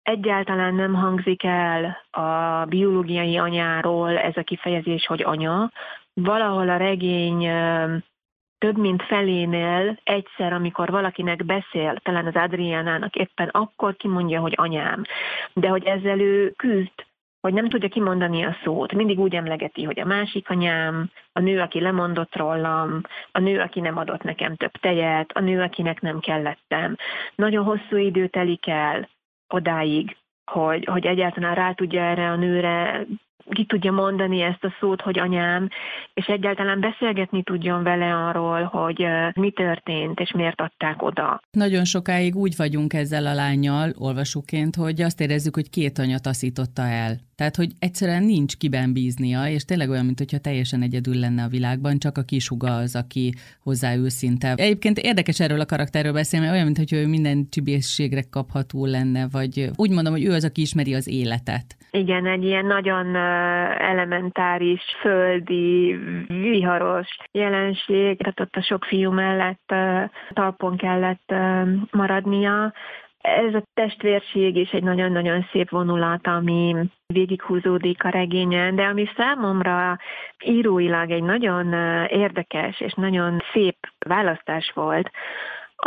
egyáltalán 0.05 0.75
nem 0.75 0.93
hangzik 0.93 1.43
el 1.43 2.01
a 2.11 2.65
biológiai 2.65 3.37
anyáról 3.37 4.17
ez 4.17 4.37
a 4.37 4.43
kifejezés, 4.43 5.05
hogy 5.05 5.23
anya. 5.23 5.71
Valahol 6.13 6.69
a 6.69 6.77
regény 6.77 7.49
több 8.57 8.77
mint 8.77 9.03
felénél 9.03 9.99
egyszer, 10.03 10.53
amikor 10.53 10.89
valakinek 10.89 11.45
beszél, 11.45 11.95
talán 12.03 12.25
az 12.25 12.35
Adriánának 12.35 13.15
éppen 13.15 13.47
akkor 13.47 13.95
kimondja, 13.95 14.39
hogy 14.39 14.53
anyám. 14.55 15.01
De 15.53 15.67
hogy 15.67 15.83
ezzel 15.83 16.19
ő 16.19 16.51
küzd, 16.51 17.05
hogy 17.41 17.53
nem 17.53 17.69
tudja 17.69 17.89
kimondani 17.89 18.45
a 18.45 18.57
szót. 18.63 18.93
Mindig 18.93 19.19
úgy 19.19 19.35
emlegeti, 19.35 19.83
hogy 19.83 19.99
a 19.99 20.05
másik 20.05 20.49
anyám, 20.49 21.09
a 21.33 21.39
nő, 21.39 21.59
aki 21.61 21.79
lemondott 21.79 22.35
rólam, 22.35 23.01
a 23.31 23.39
nő, 23.39 23.59
aki 23.59 23.79
nem 23.79 23.97
adott 23.97 24.23
nekem 24.23 24.55
több 24.55 24.71
tejet, 24.71 25.31
a 25.31 25.39
nő, 25.39 25.61
akinek 25.61 26.01
nem 26.01 26.19
kellettem. 26.19 26.95
Nagyon 27.35 27.63
hosszú 27.63 27.97
idő 27.97 28.27
telik 28.27 28.67
el 28.67 29.07
odáig, 29.49 30.17
hogy, 30.51 30.85
hogy 30.85 31.05
egyáltalán 31.05 31.55
rá 31.55 31.71
tudja 31.71 32.01
erre 32.01 32.29
a 32.29 32.35
nőre 32.35 33.05
ki 33.49 33.65
tudja 33.65 33.91
mondani 33.91 34.41
ezt 34.41 34.63
a 34.63 34.75
szót, 34.79 35.01
hogy 35.01 35.19
anyám, 35.19 35.67
és 36.13 36.25
egyáltalán 36.25 36.79
beszélgetni 36.79 37.43
tudjon 37.43 37.83
vele 37.83 38.15
arról, 38.15 38.63
hogy 38.63 39.05
mi 39.33 39.51
történt, 39.51 40.19
és 40.19 40.31
miért 40.31 40.61
adták 40.61 41.01
oda. 41.01 41.41
Nagyon 41.51 41.85
sokáig 41.85 42.35
úgy 42.35 42.53
vagyunk 42.57 42.93
ezzel 42.93 43.25
a 43.25 43.33
lányjal, 43.33 43.93
olvasóként, 43.97 44.75
hogy 44.75 45.01
azt 45.01 45.21
érezzük, 45.21 45.55
hogy 45.55 45.69
két 45.69 45.97
anya 45.97 46.19
taszította 46.19 46.81
el. 46.81 47.17
Tehát, 47.35 47.55
hogy 47.55 47.71
egyszerűen 47.79 48.23
nincs 48.23 48.57
kiben 48.57 48.93
bíznia, 48.93 49.47
és 49.47 49.65
tényleg 49.65 49.89
olyan, 49.89 50.05
mintha 50.05 50.37
teljesen 50.37 50.81
egyedül 50.81 51.19
lenne 51.19 51.43
a 51.43 51.47
világban, 51.47 51.97
csak 51.97 52.17
a 52.17 52.21
kisuga 52.21 52.75
az, 52.75 52.95
aki 52.95 53.33
hozzá 53.63 53.95
őszinte. 53.95 54.53
Egyébként 54.55 54.97
érdekes 54.97 55.39
erről 55.39 55.59
a 55.59 55.65
karakterről 55.65 56.13
beszélni, 56.13 56.45
mert 56.45 56.57
olyan, 56.57 56.71
mintha 56.71 56.97
ő 56.97 57.07
minden 57.07 57.47
csibészségre 57.49 58.21
kapható 58.31 58.85
lenne, 58.85 59.27
vagy 59.31 59.69
úgy 59.75 59.91
mondom, 59.91 60.13
hogy 60.13 60.25
ő 60.25 60.31
az, 60.31 60.45
aki 60.45 60.61
ismeri 60.61 60.93
az 60.93 61.07
életet. 61.07 61.65
Igen, 61.91 62.25
egy 62.25 62.43
ilyen 62.43 62.65
nagyon 62.65 63.15
elementáris, 63.79 64.81
földi, 65.01 65.95
viharos 66.27 67.07
jelenség, 67.31 68.17
tehát 68.17 68.39
ott 68.39 68.55
a 68.55 68.61
sok 68.61 68.85
fiú 68.85 69.11
mellett 69.11 69.73
talpon 70.33 70.77
kellett 70.77 71.33
maradnia, 71.91 72.73
ez 73.25 73.53
a 73.53 73.63
testvérség 73.73 74.55
is 74.55 74.71
egy 74.71 74.83
nagyon-nagyon 74.83 75.47
szép 75.51 75.69
vonulat, 75.69 76.27
ami 76.27 76.75
végighúzódik 77.07 78.03
a 78.03 78.09
regényen, 78.09 78.75
de 78.75 78.83
ami 78.83 79.09
számomra 79.15 79.97
íróilag 80.45 81.11
egy 81.11 81.23
nagyon 81.23 81.73
érdekes 82.07 82.79
és 82.79 82.93
nagyon 82.93 83.41
szép 83.53 83.77
választás 84.07 84.71
volt, 84.73 85.11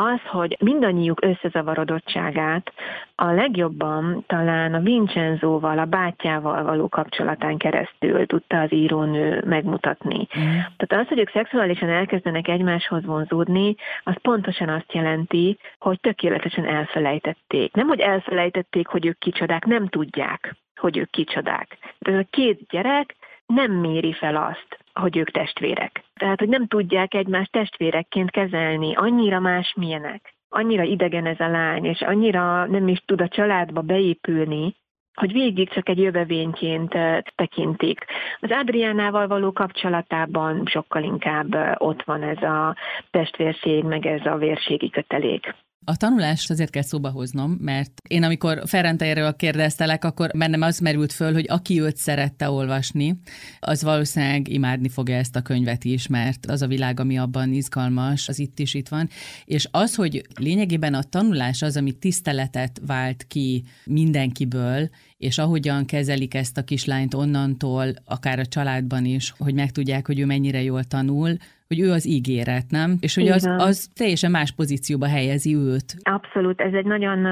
az, 0.00 0.20
hogy 0.26 0.56
mindannyiuk 0.60 1.24
összezavarodottságát 1.24 2.72
a 3.14 3.30
legjobban 3.30 4.24
talán 4.26 4.74
a 4.74 4.80
Vincenzóval, 4.80 5.78
a 5.78 5.84
bátyával 5.84 6.62
való 6.62 6.88
kapcsolatán 6.88 7.56
keresztül 7.56 8.26
tudta 8.26 8.60
az 8.60 8.72
írónő 8.72 9.42
megmutatni. 9.46 10.28
Mm. 10.38 10.42
Tehát 10.76 11.04
az, 11.04 11.08
hogy 11.08 11.18
ők 11.18 11.30
szexuálisan 11.30 11.88
elkezdenek 11.88 12.48
egymáshoz 12.48 13.04
vonzódni, 13.04 13.74
az 14.02 14.14
pontosan 14.22 14.68
azt 14.68 14.92
jelenti, 14.92 15.58
hogy 15.78 16.00
tökéletesen 16.00 16.64
elfelejtették. 16.64 17.74
Nem, 17.74 17.86
hogy 17.86 18.00
elfelejtették, 18.00 18.86
hogy 18.86 19.06
ők 19.06 19.18
kicsodák, 19.18 19.64
nem 19.64 19.88
tudják, 19.88 20.56
hogy 20.76 20.96
ők 20.96 21.10
kicsodák. 21.10 21.78
De 21.98 22.12
ez 22.12 22.18
a 22.18 22.26
két 22.30 22.60
gyerek 22.68 23.16
nem 23.46 23.72
méri 23.72 24.12
fel 24.12 24.36
azt, 24.36 24.78
hogy 25.00 25.16
ők 25.16 25.30
testvérek. 25.30 26.04
Tehát, 26.14 26.38
hogy 26.38 26.48
nem 26.48 26.66
tudják 26.66 27.14
egymást 27.14 27.52
testvérekként 27.52 28.30
kezelni, 28.30 28.94
annyira 28.94 29.40
más 29.40 29.74
milyenek. 29.76 30.34
Annyira 30.48 30.82
idegen 30.82 31.26
ez 31.26 31.40
a 31.40 31.48
lány, 31.48 31.84
és 31.84 32.00
annyira 32.00 32.66
nem 32.66 32.88
is 32.88 33.02
tud 33.06 33.20
a 33.20 33.28
családba 33.28 33.80
beépülni, 33.80 34.74
hogy 35.14 35.32
végig 35.32 35.68
csak 35.68 35.88
egy 35.88 35.98
jövevényként 35.98 36.94
eh, 36.94 37.18
tekintik. 37.34 38.04
Az 38.40 38.50
Adriánával 38.50 39.26
való 39.26 39.52
kapcsolatában 39.52 40.62
sokkal 40.66 41.02
inkább 41.02 41.54
eh, 41.54 41.72
ott 41.78 42.02
van 42.02 42.22
ez 42.22 42.42
a 42.42 42.76
testvérség, 43.10 43.84
meg 43.84 44.06
ez 44.06 44.26
a 44.26 44.36
vérségi 44.36 44.90
kötelék. 44.90 45.54
A 45.84 45.96
tanulást 45.96 46.50
azért 46.50 46.70
kell 46.70 46.82
szóba 46.82 47.10
hoznom, 47.10 47.56
mert 47.60 47.92
én 48.08 48.22
amikor 48.22 48.62
Ferrentejéről 48.66 49.36
kérdeztelek, 49.36 50.04
akkor 50.04 50.30
bennem 50.34 50.62
az 50.62 50.78
merült 50.78 51.12
föl, 51.12 51.32
hogy 51.32 51.46
aki 51.48 51.80
őt 51.80 51.96
szerette 51.96 52.50
olvasni, 52.50 53.20
az 53.60 53.82
valószínűleg 53.82 54.48
imádni 54.48 54.88
fogja 54.88 55.16
ezt 55.16 55.36
a 55.36 55.42
könyvet 55.42 55.84
is, 55.84 56.06
mert 56.06 56.46
az 56.46 56.62
a 56.62 56.66
világ, 56.66 57.00
ami 57.00 57.18
abban 57.18 57.52
izgalmas, 57.52 58.28
az 58.28 58.38
itt 58.38 58.58
is 58.58 58.74
itt 58.74 58.88
van. 58.88 59.08
És 59.44 59.68
az, 59.70 59.94
hogy 59.94 60.26
lényegében 60.34 60.94
a 60.94 61.02
tanulás 61.02 61.62
az, 61.62 61.76
ami 61.76 61.92
tiszteletet 61.92 62.80
vált 62.86 63.24
ki 63.28 63.64
mindenkiből, 63.84 64.90
és 65.18 65.38
ahogyan 65.38 65.84
kezelik 65.86 66.34
ezt 66.34 66.58
a 66.58 66.64
kislányt 66.64 67.14
onnantól, 67.14 67.86
akár 68.06 68.38
a 68.38 68.46
családban 68.46 69.04
is, 69.04 69.32
hogy 69.38 69.54
megtudják, 69.54 70.06
hogy 70.06 70.20
ő 70.20 70.26
mennyire 70.26 70.62
jól 70.62 70.84
tanul, 70.84 71.30
hogy 71.68 71.80
ő 71.80 71.90
az 71.90 72.06
ígéret, 72.06 72.64
nem? 72.68 72.96
És 73.00 73.14
hogy 73.14 73.28
az, 73.28 73.54
az 73.58 73.90
teljesen 73.94 74.30
más 74.30 74.52
pozícióba 74.52 75.06
helyezi 75.06 75.54
őt. 75.54 75.94
Abszolút, 76.02 76.60
ez 76.60 76.72
egy 76.72 76.84
nagyon 76.84 77.26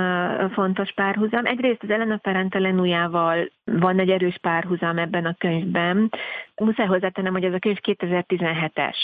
fontos 0.51 0.93
párhuzam. 0.93 1.47
Egyrészt 1.47 1.83
az 1.83 1.91
Elena 1.91 2.21
Ferentelenujával 2.23 3.51
van 3.65 3.99
egy 3.99 4.11
erős 4.11 4.39
párhuzam 4.41 4.99
ebben 4.99 5.25
a 5.25 5.35
könyvben. 5.39 6.11
Muszáj 6.57 6.87
hozzátennem, 6.87 7.33
hogy 7.33 7.45
ez 7.45 7.53
a 7.53 7.59
könyv 7.59 7.77
2017-es. 7.83 8.97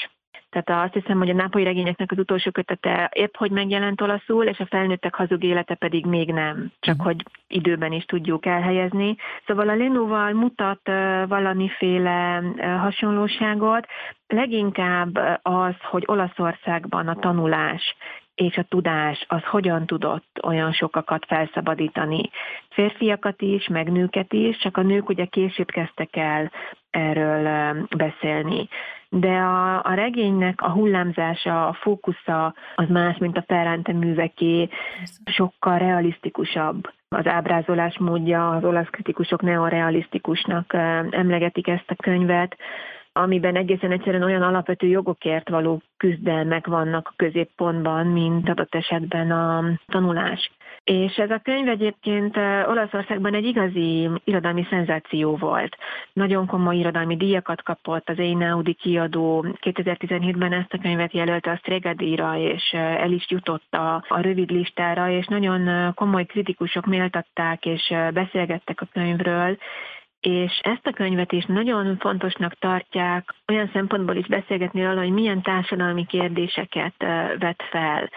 Tehát 0.52 0.84
azt 0.84 0.94
hiszem, 0.94 1.18
hogy 1.18 1.30
a 1.30 1.34
nápolyi 1.34 1.64
regényeknek 1.64 2.10
az 2.10 2.18
utolsó 2.18 2.50
kötete 2.50 3.10
épp, 3.12 3.36
hogy 3.36 3.50
megjelent 3.50 4.00
olaszul, 4.00 4.44
és 4.44 4.58
a 4.58 4.66
felnőttek 4.66 5.14
hazug 5.14 5.44
élete 5.44 5.74
pedig 5.74 6.06
még 6.06 6.32
nem, 6.32 6.72
csak 6.80 6.94
uh-huh. 6.94 7.12
hogy 7.12 7.24
időben 7.48 7.92
is 7.92 8.04
tudjuk 8.04 8.46
elhelyezni. 8.46 9.16
Szóval 9.46 9.68
a 9.68 9.74
Lenóval 9.74 10.32
mutat 10.32 10.80
valamiféle 11.28 12.42
hasonlóságot, 12.80 13.86
leginkább 14.26 15.38
az, 15.42 15.74
hogy 15.80 16.02
Olaszországban 16.06 17.08
a 17.08 17.14
tanulás 17.14 17.96
és 18.42 18.56
a 18.56 18.62
tudás 18.68 19.24
az 19.28 19.44
hogyan 19.44 19.86
tudott 19.86 20.40
olyan 20.42 20.72
sokakat 20.72 21.24
felszabadítani. 21.26 22.30
Férfiakat 22.68 23.42
is, 23.42 23.68
meg 23.68 23.92
nőket 23.92 24.32
is, 24.32 24.58
csak 24.58 24.76
a 24.76 24.82
nők 24.82 25.08
ugye 25.08 25.24
később 25.24 25.70
kezdtek 25.70 26.16
el 26.16 26.50
erről 26.90 27.76
beszélni. 27.96 28.68
De 29.08 29.36
a, 29.36 29.84
a 29.84 29.94
regénynek 29.94 30.62
a 30.62 30.70
hullámzása, 30.70 31.66
a 31.66 31.72
fókusza 31.72 32.54
az 32.74 32.88
más, 32.88 33.18
mint 33.18 33.36
a 33.36 33.44
Ferrante 33.46 33.92
műveké, 33.92 34.68
sokkal 35.24 35.78
realisztikusabb. 35.78 36.90
Az 37.08 37.26
ábrázolás 37.26 37.98
módja, 37.98 38.50
az 38.50 38.64
olasz 38.64 38.88
kritikusok 38.90 39.42
neorealisztikusnak 39.42 40.72
emlegetik 41.10 41.68
ezt 41.68 41.90
a 41.90 41.94
könyvet, 41.94 42.56
amiben 43.12 43.56
egészen 43.56 43.92
egyszerűen 43.92 44.22
olyan 44.22 44.42
alapvető 44.42 44.86
jogokért 44.86 45.48
való 45.48 45.82
küzdelmek 45.96 46.66
vannak 46.66 47.08
a 47.08 47.14
középpontban, 47.16 48.06
mint 48.06 48.48
adott 48.48 48.74
esetben 48.74 49.30
a 49.30 49.64
tanulás. 49.86 50.50
És 50.84 51.16
ez 51.16 51.30
a 51.30 51.40
könyv 51.42 51.68
egyébként 51.68 52.36
Olaszországban 52.66 53.34
egy 53.34 53.44
igazi 53.44 54.08
irodalmi 54.24 54.66
szenzáció 54.70 55.36
volt. 55.36 55.76
Nagyon 56.12 56.46
komoly 56.46 56.76
irodalmi 56.76 57.16
díjakat 57.16 57.62
kapott, 57.62 58.08
az 58.08 58.18
Einaudi 58.18 58.72
kiadó 58.72 59.46
2017-ben 59.60 60.52
ezt 60.52 60.72
a 60.72 60.78
könyvet 60.78 61.12
jelölte 61.12 61.50
a 61.50 61.56
Stregadíra, 61.56 62.36
és 62.36 62.72
el 62.72 63.12
is 63.12 63.30
jutott 63.30 63.74
a, 63.74 64.04
a 64.08 64.20
rövid 64.20 64.50
listára, 64.50 65.10
és 65.10 65.26
nagyon 65.26 65.94
komoly 65.94 66.24
kritikusok 66.24 66.86
méltatták, 66.86 67.66
és 67.66 67.94
beszélgettek 68.12 68.80
a 68.80 68.88
könyvről, 68.92 69.58
és 70.22 70.60
ezt 70.62 70.86
a 70.86 70.92
könyvet 70.92 71.32
is 71.32 71.44
nagyon 71.44 71.96
fontosnak 71.98 72.54
tartják 72.54 73.34
olyan 73.48 73.70
szempontból 73.72 74.16
is 74.16 74.26
beszélgetni 74.26 74.84
arról, 74.84 75.02
hogy 75.02 75.12
milyen 75.12 75.42
társadalmi 75.42 76.06
kérdéseket 76.06 76.94
vet 77.38 77.62
fel. 77.70 78.10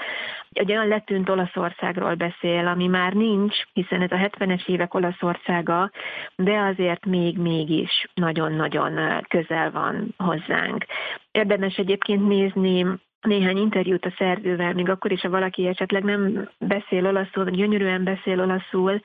Egy 0.51 0.71
olyan 0.71 0.87
letűnt 0.87 1.29
Olaszországról 1.29 2.15
beszél, 2.15 2.67
ami 2.67 2.87
már 2.87 3.13
nincs, 3.13 3.55
hiszen 3.73 4.01
ez 4.01 4.11
a 4.11 4.29
70-es 4.29 4.67
évek 4.67 4.93
Olaszországa, 4.93 5.91
de 6.35 6.59
azért 6.59 7.05
még 7.05 7.37
mégis 7.37 8.07
nagyon-nagyon 8.13 9.23
közel 9.27 9.71
van 9.71 10.13
hozzánk. 10.17 10.85
Érdemes 11.31 11.75
egyébként 11.75 12.27
nézni 12.27 12.85
néhány 13.21 13.57
interjút 13.57 14.05
a 14.05 14.13
szerzővel, 14.17 14.73
még 14.73 14.89
akkor 14.89 15.11
is, 15.11 15.21
ha 15.21 15.29
valaki 15.29 15.67
esetleg 15.67 16.03
nem 16.03 16.49
beszél 16.59 17.07
olaszul, 17.07 17.43
vagy 17.43 17.55
gyönyörűen 17.55 18.03
beszél 18.03 18.41
olaszul, 18.41 19.01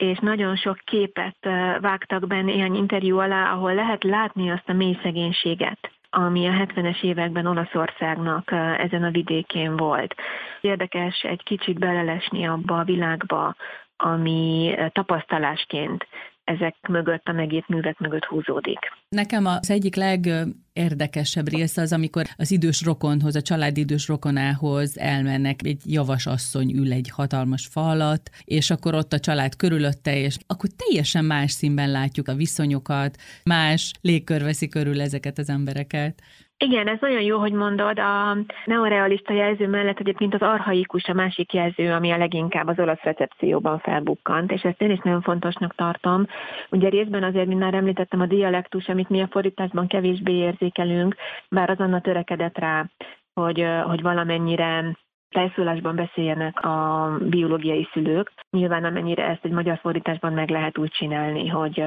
és 0.00 0.18
nagyon 0.18 0.56
sok 0.56 0.76
képet 0.84 1.36
vágtak 1.80 2.26
be 2.26 2.42
néhány 2.42 2.74
interjú 2.74 3.18
alá, 3.18 3.52
ahol 3.52 3.74
lehet 3.74 4.04
látni 4.04 4.50
azt 4.50 4.68
a 4.68 4.72
mély 4.72 4.98
szegénységet, 5.02 5.90
ami 6.10 6.46
a 6.46 6.52
70-es 6.52 7.02
években 7.02 7.46
Olaszországnak 7.46 8.50
ezen 8.78 9.04
a 9.04 9.10
vidékén 9.10 9.76
volt. 9.76 10.14
Érdekes 10.60 11.22
egy 11.22 11.42
kicsit 11.42 11.78
belelesni 11.78 12.46
abba 12.46 12.78
a 12.78 12.84
világba, 12.84 13.54
ami 13.96 14.74
tapasztalásként 14.92 16.06
ezek 16.50 16.76
mögött, 16.88 17.24
a 17.24 17.32
megírt 17.32 17.68
művek 17.68 17.98
mögött 17.98 18.24
húzódik. 18.24 18.78
Nekem 19.08 19.46
az 19.46 19.70
egyik 19.70 19.94
legérdekesebb 19.94 21.48
része 21.48 21.82
az, 21.82 21.92
amikor 21.92 22.24
az 22.36 22.50
idős 22.50 22.84
rokonhoz, 22.84 23.36
a 23.36 23.42
család 23.42 23.76
idős 23.76 24.08
rokonához 24.08 24.98
elmennek, 24.98 25.60
egy 25.62 25.80
javas 25.84 26.26
asszony 26.26 26.74
ül 26.74 26.92
egy 26.92 27.10
hatalmas 27.10 27.66
fa 27.66 27.80
alatt, 27.80 28.30
és 28.44 28.70
akkor 28.70 28.94
ott 28.94 29.12
a 29.12 29.18
család 29.18 29.56
körülötte, 29.56 30.16
és 30.16 30.36
akkor 30.46 30.68
teljesen 30.76 31.24
más 31.24 31.50
színben 31.50 31.90
látjuk 31.90 32.28
a 32.28 32.34
viszonyokat, 32.34 33.16
más 33.44 33.92
légkör 34.00 34.42
veszi 34.42 34.68
körül 34.68 35.00
ezeket 35.00 35.38
az 35.38 35.48
embereket. 35.48 36.22
Igen, 36.64 36.88
ez 36.88 36.98
nagyon 37.00 37.22
jó, 37.22 37.38
hogy 37.38 37.52
mondod. 37.52 37.98
A 37.98 38.36
neorealista 38.64 39.32
jelző 39.32 39.68
mellett 39.68 39.98
egyébként 39.98 40.34
az 40.34 40.40
arhaikus 40.40 41.04
a 41.04 41.12
másik 41.12 41.52
jelző, 41.52 41.92
ami 41.92 42.10
a 42.10 42.16
leginkább 42.16 42.66
az 42.66 42.78
olasz 42.78 43.02
recepcióban 43.02 43.78
felbukkant, 43.78 44.52
és 44.52 44.62
ezt 44.62 44.82
én 44.82 44.90
is 44.90 44.98
nagyon 44.98 45.22
fontosnak 45.22 45.74
tartom. 45.74 46.26
Ugye 46.70 46.88
részben 46.88 47.22
azért, 47.22 47.46
mint 47.46 47.60
már 47.60 47.74
említettem, 47.74 48.20
a 48.20 48.26
dialektus, 48.26 48.88
amit 48.88 49.08
mi 49.08 49.20
a 49.20 49.28
fordításban 49.30 49.86
kevésbé 49.86 50.32
érzékelünk, 50.32 51.14
bár 51.48 51.70
az 51.70 51.78
Anna 51.78 52.00
törekedett 52.00 52.58
rá, 52.58 52.86
hogy, 53.34 53.66
hogy 53.84 54.02
valamennyire 54.02 54.84
fejszólásban 55.30 55.96
beszéljenek 55.96 56.64
a 56.64 57.10
biológiai 57.20 57.88
szülők. 57.92 58.32
Nyilván 58.50 58.84
amennyire 58.84 59.26
ezt 59.26 59.44
egy 59.44 59.50
magyar 59.50 59.78
fordításban 59.78 60.32
meg 60.32 60.50
lehet 60.50 60.78
úgy 60.78 60.90
csinálni, 60.90 61.48
hogy 61.48 61.84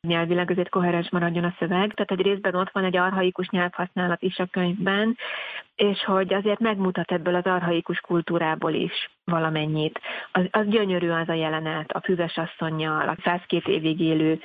nyelvileg 0.00 0.50
azért 0.50 0.68
koherens 0.68 1.10
maradjon 1.10 1.44
a 1.44 1.54
szöveg. 1.58 1.94
Tehát 1.94 2.10
egy 2.10 2.22
részben 2.22 2.54
ott 2.54 2.70
van 2.70 2.84
egy 2.84 2.96
arhaikus 2.96 3.48
nyelvhasználat 3.48 4.22
is 4.22 4.38
a 4.38 4.46
könyvben, 4.46 5.16
és 5.76 6.04
hogy 6.04 6.34
azért 6.34 6.60
megmutat 6.60 7.12
ebből 7.12 7.34
az 7.34 7.44
arhaikus 7.44 8.00
kultúrából 8.00 8.72
is 8.72 9.10
valamennyit. 9.24 10.00
Az, 10.32 10.44
az 10.50 10.66
gyönyörű 10.66 11.08
az 11.08 11.28
a 11.28 11.34
jelenet 11.34 11.90
a 11.90 12.00
füves 12.00 12.36
asszonynal, 12.36 13.08
a 13.08 13.16
102 13.24 13.68
évig 13.68 14.00
élő 14.00 14.40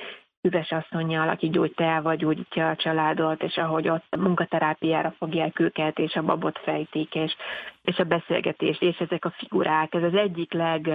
üves 0.48 0.70
asszonyjal, 0.70 1.28
aki 1.28 1.48
gyógyteával 1.48 2.16
gyógyítja 2.16 2.68
a 2.68 2.76
családot, 2.76 3.42
és 3.42 3.56
ahogy 3.56 3.88
ott 3.88 4.16
munkaterápiára 4.16 5.14
fogják 5.18 5.60
őket, 5.60 5.98
és 5.98 6.14
a 6.14 6.22
babot 6.22 6.58
fejtik, 6.58 7.14
és, 7.14 7.36
és 7.82 7.98
a 7.98 8.04
beszélgetést, 8.04 8.82
és 8.82 8.96
ezek 8.98 9.24
a 9.24 9.34
figurák, 9.36 9.94
ez 9.94 10.02
az 10.02 10.14
egyik 10.14 10.52
leg, 10.52 10.90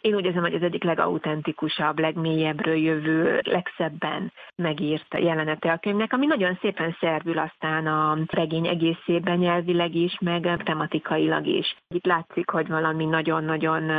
én 0.00 0.14
úgy 0.14 0.24
érzem, 0.24 0.42
hogy 0.42 0.54
az 0.54 0.62
egyik 0.62 0.84
legautentikusabb, 0.84 1.98
legmélyebbről 1.98 2.76
jövő, 2.76 3.40
legszebben 3.42 4.32
megírt 4.56 5.14
jelenete 5.18 5.72
a 5.72 5.78
könyvnek, 5.78 6.12
ami 6.12 6.26
nagyon 6.26 6.58
szépen 6.60 6.96
szervül 7.00 7.38
aztán 7.38 7.86
a 7.86 8.18
regény 8.26 8.66
egészében 8.66 9.38
nyelvileg 9.38 9.94
is, 9.94 10.16
meg 10.20 10.62
tematikailag 10.64 11.46
is. 11.46 11.76
Itt 11.88 12.06
látszik, 12.06 12.50
hogy 12.50 12.68
valami 12.68 13.04
nagyon-nagyon 13.04 13.90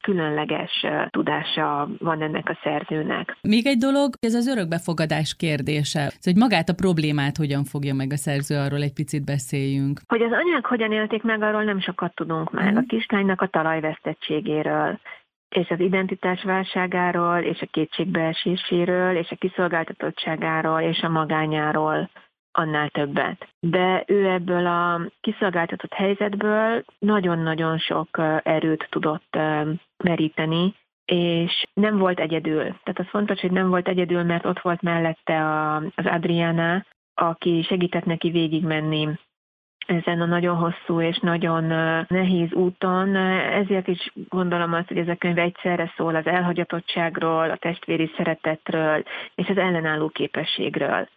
különleges 0.00 0.86
tudása 1.10 1.88
van 1.98 2.22
ennek 2.22 2.48
a 2.48 2.58
szerzőnek. 2.62 3.36
Még 3.40 3.66
egy 3.66 3.78
dolog, 3.78 4.14
ez 4.20 4.34
az 4.38 4.46
örökbefogadás 4.46 5.36
kérdése. 5.36 6.00
Ez, 6.00 6.24
hogy 6.24 6.36
magát 6.36 6.68
a 6.68 6.74
problémát 6.82 7.36
hogyan 7.36 7.64
fogja 7.64 7.94
meg 7.94 8.12
a 8.12 8.16
szerző, 8.16 8.56
arról 8.56 8.82
egy 8.82 8.92
picit 8.92 9.24
beszéljünk. 9.24 10.00
Hogy 10.06 10.22
az 10.22 10.32
anyák 10.32 10.66
hogyan 10.66 10.92
élték 10.92 11.22
meg, 11.22 11.42
arról 11.42 11.64
nem 11.64 11.80
sokat 11.80 12.14
tudunk 12.14 12.52
meg. 12.52 12.76
A 12.76 12.84
kislánynak 12.86 13.40
a 13.40 13.46
talajvesztettségéről 13.46 14.98
és 15.48 15.68
az 15.68 15.80
identitás 15.80 16.42
válságáról, 16.42 17.38
és 17.38 17.60
a 17.60 17.66
kétségbeeséséről, 17.70 19.16
és 19.16 19.30
a 19.30 19.36
kiszolgáltatottságáról, 19.36 20.80
és 20.80 21.00
a 21.00 21.08
magányáról 21.08 22.10
annál 22.52 22.88
többet. 22.88 23.48
De 23.60 24.04
ő 24.06 24.26
ebből 24.28 24.66
a 24.66 25.00
kiszolgáltatott 25.20 25.92
helyzetből 25.92 26.84
nagyon-nagyon 26.98 27.78
sok 27.78 28.20
erőt 28.42 28.86
tudott 28.90 29.38
meríteni, 29.96 30.74
és 31.12 31.66
nem 31.72 31.98
volt 31.98 32.20
egyedül. 32.20 32.62
Tehát 32.62 32.98
az 32.98 33.08
fontos, 33.08 33.40
hogy 33.40 33.50
nem 33.50 33.68
volt 33.68 33.88
egyedül, 33.88 34.22
mert 34.22 34.44
ott 34.44 34.60
volt 34.60 34.82
mellette 34.82 35.44
a, 35.44 35.76
az 35.76 36.04
Adriana, 36.06 36.84
aki 37.14 37.62
segített 37.68 38.04
neki 38.04 38.30
végigmenni 38.30 39.08
ezen 39.86 40.20
a 40.20 40.26
nagyon 40.26 40.56
hosszú 40.56 41.00
és 41.00 41.18
nagyon 41.18 41.64
nehéz 42.08 42.52
úton. 42.52 43.16
Ezért 43.16 43.88
is 43.88 44.12
gondolom 44.28 44.72
azt, 44.72 44.88
hogy 44.88 44.98
ez 44.98 45.08
a 45.08 45.16
könyv 45.16 45.38
egyszerre 45.38 45.92
szól 45.96 46.14
az 46.14 46.26
elhagyatottságról, 46.26 47.50
a 47.50 47.56
testvéri 47.56 48.10
szeretetről 48.16 49.02
és 49.34 49.48
az 49.48 49.56
ellenálló 49.56 50.08
képességről 50.08 51.08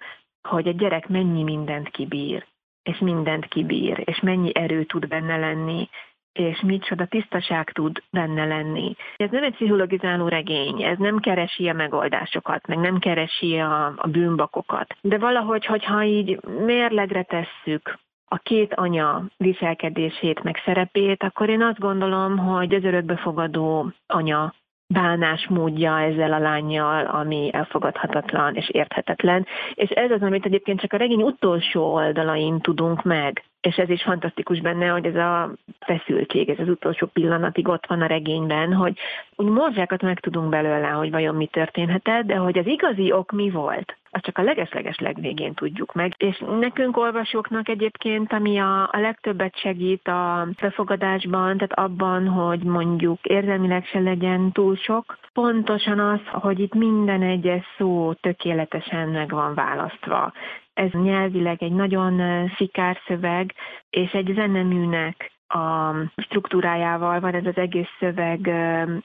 hogy 0.44 0.68
a 0.68 0.72
gyerek 0.72 1.08
mennyi 1.08 1.44
mindent 1.44 1.90
kibír, 1.90 2.46
és 2.84 2.98
mindent 2.98 3.46
kibír, 3.46 4.02
és 4.06 4.20
mennyi 4.20 4.56
erő 4.56 4.84
tud 4.84 5.08
benne 5.08 5.38
lenni, 5.38 5.90
és 6.34 6.62
micsoda 6.62 7.06
tisztaság 7.06 7.72
tud 7.72 8.04
benne 8.12 8.46
lenni. 8.46 8.96
Ez 9.16 9.30
nem 9.30 9.44
egy 9.44 9.54
pszichologizáló 9.54 10.28
regény, 10.28 10.84
ez 10.84 10.98
nem 10.98 11.20
keresi 11.20 11.70
a 11.70 11.74
megoldásokat, 11.74 12.68
meg 12.68 12.78
nem 12.78 13.00
keresi 13.00 13.58
a, 13.58 13.86
a 13.86 14.08
bűnbakokat. 14.08 14.96
De 15.02 15.18
valahogy, 15.18 15.66
hogyha 15.66 16.04
így 16.04 16.40
mérlegre 16.66 17.24
tesszük 17.24 18.00
a 18.34 18.38
két 18.38 18.74
anya 18.74 19.24
viselkedését, 19.38 20.44
meg 20.44 20.62
szerepét, 20.66 21.24
akkor 21.24 21.50
én 21.50 21.62
azt 21.62 21.80
gondolom, 21.80 22.38
hogy 22.38 22.74
az 22.74 22.84
örökbefogadó 22.84 23.92
anya 24.08 24.54
bánásmódja 24.88 26.00
ezzel 26.00 26.34
a 26.34 26.40
lányjal, 26.40 27.06
ami 27.06 27.50
elfogadhatatlan 27.54 28.56
és 28.56 28.70
érthetetlen. 28.70 29.46
És 29.74 29.90
ez 29.90 30.12
az, 30.12 30.22
amit 30.22 30.46
egyébként 30.46 30.80
csak 30.80 30.94
a 30.94 30.98
regény 30.98 31.22
utolsó 31.22 31.94
oldalain 31.94 32.60
tudunk 32.60 33.04
meg. 33.04 33.44
És 33.62 33.76
ez 33.78 33.90
is 33.90 34.04
fantasztikus 34.04 34.60
benne, 34.60 34.88
hogy 34.88 35.06
ez 35.06 35.16
a 35.16 35.52
feszültség, 35.80 36.50
ez 36.50 36.60
az 36.60 36.70
utolsó 36.70 37.08
pillanatig 37.08 37.68
ott 37.68 37.86
van 37.86 38.02
a 38.02 38.06
regényben, 38.06 38.74
hogy 38.74 38.98
úgy 39.36 39.48
morzsákat 39.48 40.02
meg 40.02 40.20
tudunk 40.20 40.50
belőle, 40.50 40.88
hogy 40.88 41.12
vajon 41.12 41.36
mi 41.36 41.48
történhetett, 41.48 42.26
de 42.26 42.36
hogy 42.36 42.58
az 42.58 42.66
igazi 42.66 43.12
ok 43.12 43.32
mi 43.32 43.50
volt, 43.50 43.96
azt 44.12 44.24
csak 44.24 44.38
a 44.38 44.42
legesleges 44.42 45.00
legvégén 45.00 45.54
tudjuk 45.54 45.94
meg. 45.94 46.14
És 46.18 46.44
nekünk 46.60 46.98
olvasóknak 46.98 47.70
egyébként, 47.70 48.34
ami 48.34 48.60
a, 48.60 48.82
a 48.82 49.00
legtöbbet 49.00 49.58
segít 49.58 50.08
a 50.08 50.48
befogadásban, 50.62 51.58
tehát 51.58 51.74
abban, 51.74 52.28
hogy 52.28 52.64
mondjuk 52.64 53.26
érzelmileg 53.26 53.86
se 53.86 54.00
legyen 54.00 54.52
túl 54.52 54.76
sok, 54.76 55.18
pontosan 55.34 56.00
az, 56.00 56.20
hogy 56.32 56.60
itt 56.60 56.74
minden 56.74 57.22
egyes 57.22 57.66
szó 57.78 58.14
tökéletesen 58.14 59.10
meg 59.10 59.30
van 59.30 59.54
választva. 59.54 60.34
Ez 60.82 60.92
nyelvileg 60.92 61.64
egy 61.64 61.72
nagyon 61.72 62.48
fikár 62.50 62.98
szöveg, 63.08 63.54
és 63.90 64.12
egy 64.12 64.32
zeneműnek 64.36 65.32
a 65.48 65.94
struktúrájával 66.16 67.20
van 67.20 67.34
ez 67.34 67.46
az 67.46 67.58
egész 67.58 67.90
szöveg 68.00 68.40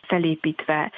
felépítve. 0.03 0.93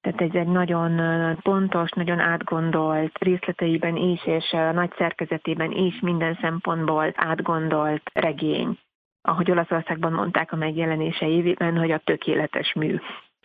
Tehát 0.00 0.20
ez 0.20 0.30
egy 0.32 0.46
nagyon 0.46 1.00
pontos, 1.42 1.90
nagyon 1.90 2.18
átgondolt 2.18 3.18
részleteiben 3.18 3.96
is, 3.96 4.26
és 4.26 4.50
nagy 4.50 4.92
szerkezetében 4.96 5.72
is 5.72 6.00
minden 6.00 6.38
szempontból 6.40 7.12
átgondolt 7.14 8.10
regény. 8.12 8.78
Ahogy 9.22 9.50
Olaszországban 9.50 10.12
mondták 10.12 10.52
a 10.52 10.56
megjelenése 10.56 11.28
évében, 11.28 11.76
hogy 11.76 11.90
a 11.90 11.98
tökéletes 12.04 12.72
mű. 12.72 13.00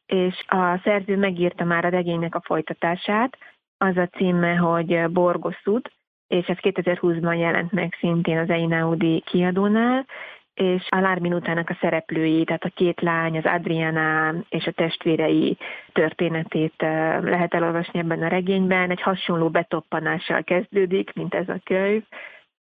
És 0.05 0.43
a 0.47 0.79
szerző 0.83 1.17
megírta 1.17 1.63
már 1.63 1.85
a 1.85 1.89
regénynek 1.89 2.35
a 2.35 2.41
folytatását, 2.43 3.37
az 3.77 3.97
a 3.97 4.07
címe, 4.07 4.55
hogy 4.55 5.11
Borgoszút, 5.11 5.91
és 6.31 6.47
ez 6.47 6.57
2020-ban 6.61 7.39
jelent 7.39 7.71
meg 7.71 7.95
szintén 7.99 8.37
az 8.37 8.49
Einaudi 8.49 9.23
kiadónál, 9.25 10.05
és 10.53 10.87
a 10.89 10.99
Lárminutának 10.99 11.69
a 11.69 11.77
szereplői, 11.81 12.43
tehát 12.43 12.63
a 12.63 12.71
két 12.75 13.01
lány, 13.01 13.37
az 13.37 13.45
Adriana 13.45 14.33
és 14.49 14.65
a 14.65 14.71
testvérei 14.71 15.57
történetét 15.91 16.73
lehet 17.21 17.53
elolvasni 17.53 17.99
ebben 17.99 18.23
a 18.23 18.27
regényben. 18.27 18.89
Egy 18.89 19.01
hasonló 19.01 19.49
betoppanással 19.49 20.43
kezdődik, 20.43 21.13
mint 21.13 21.33
ez 21.33 21.49
a 21.49 21.59
könyv, 21.63 22.03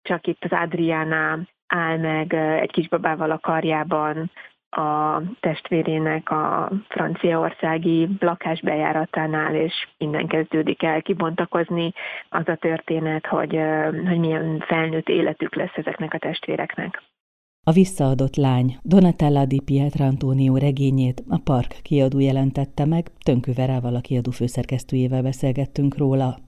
csak 0.03 0.27
itt 0.27 0.45
az 0.45 0.53
Adriana 0.53 1.39
áll 1.67 1.99
meg 1.99 2.35
egy 2.35 2.71
kisbabával 2.71 3.31
a 3.31 3.39
karjában, 3.39 4.31
a 4.71 5.23
testvérének 5.41 6.31
a 6.31 6.71
franciaországi 6.89 8.09
lakásbejáratánál, 8.19 9.55
és 9.55 9.73
innen 9.97 10.27
kezdődik 10.27 10.83
el 10.83 11.03
kibontakozni 11.03 11.93
az 12.29 12.49
a 12.49 12.57
történet, 12.57 13.27
hogy, 13.27 13.59
hogy 14.07 14.19
milyen 14.19 14.65
felnőtt 14.67 15.09
életük 15.09 15.55
lesz 15.55 15.77
ezeknek 15.77 16.15
a 16.15 16.19
testvéreknek. 16.19 17.03
A 17.63 17.73
visszaadott 17.73 18.37
lány 18.37 18.77
Donatella 18.83 19.47
di 19.47 19.61
Pietrantonio 19.65 20.57
regényét 20.57 21.23
a 21.29 21.39
Park 21.45 21.79
kiadó 21.83 22.19
jelentette 22.19 22.85
meg, 22.85 23.07
Tönkő 23.25 23.53
Verával 23.53 23.95
a 23.95 24.01
kiadó 24.01 24.31
főszerkesztőjével 24.31 25.23
beszélgettünk 25.23 25.97
róla. 25.97 26.39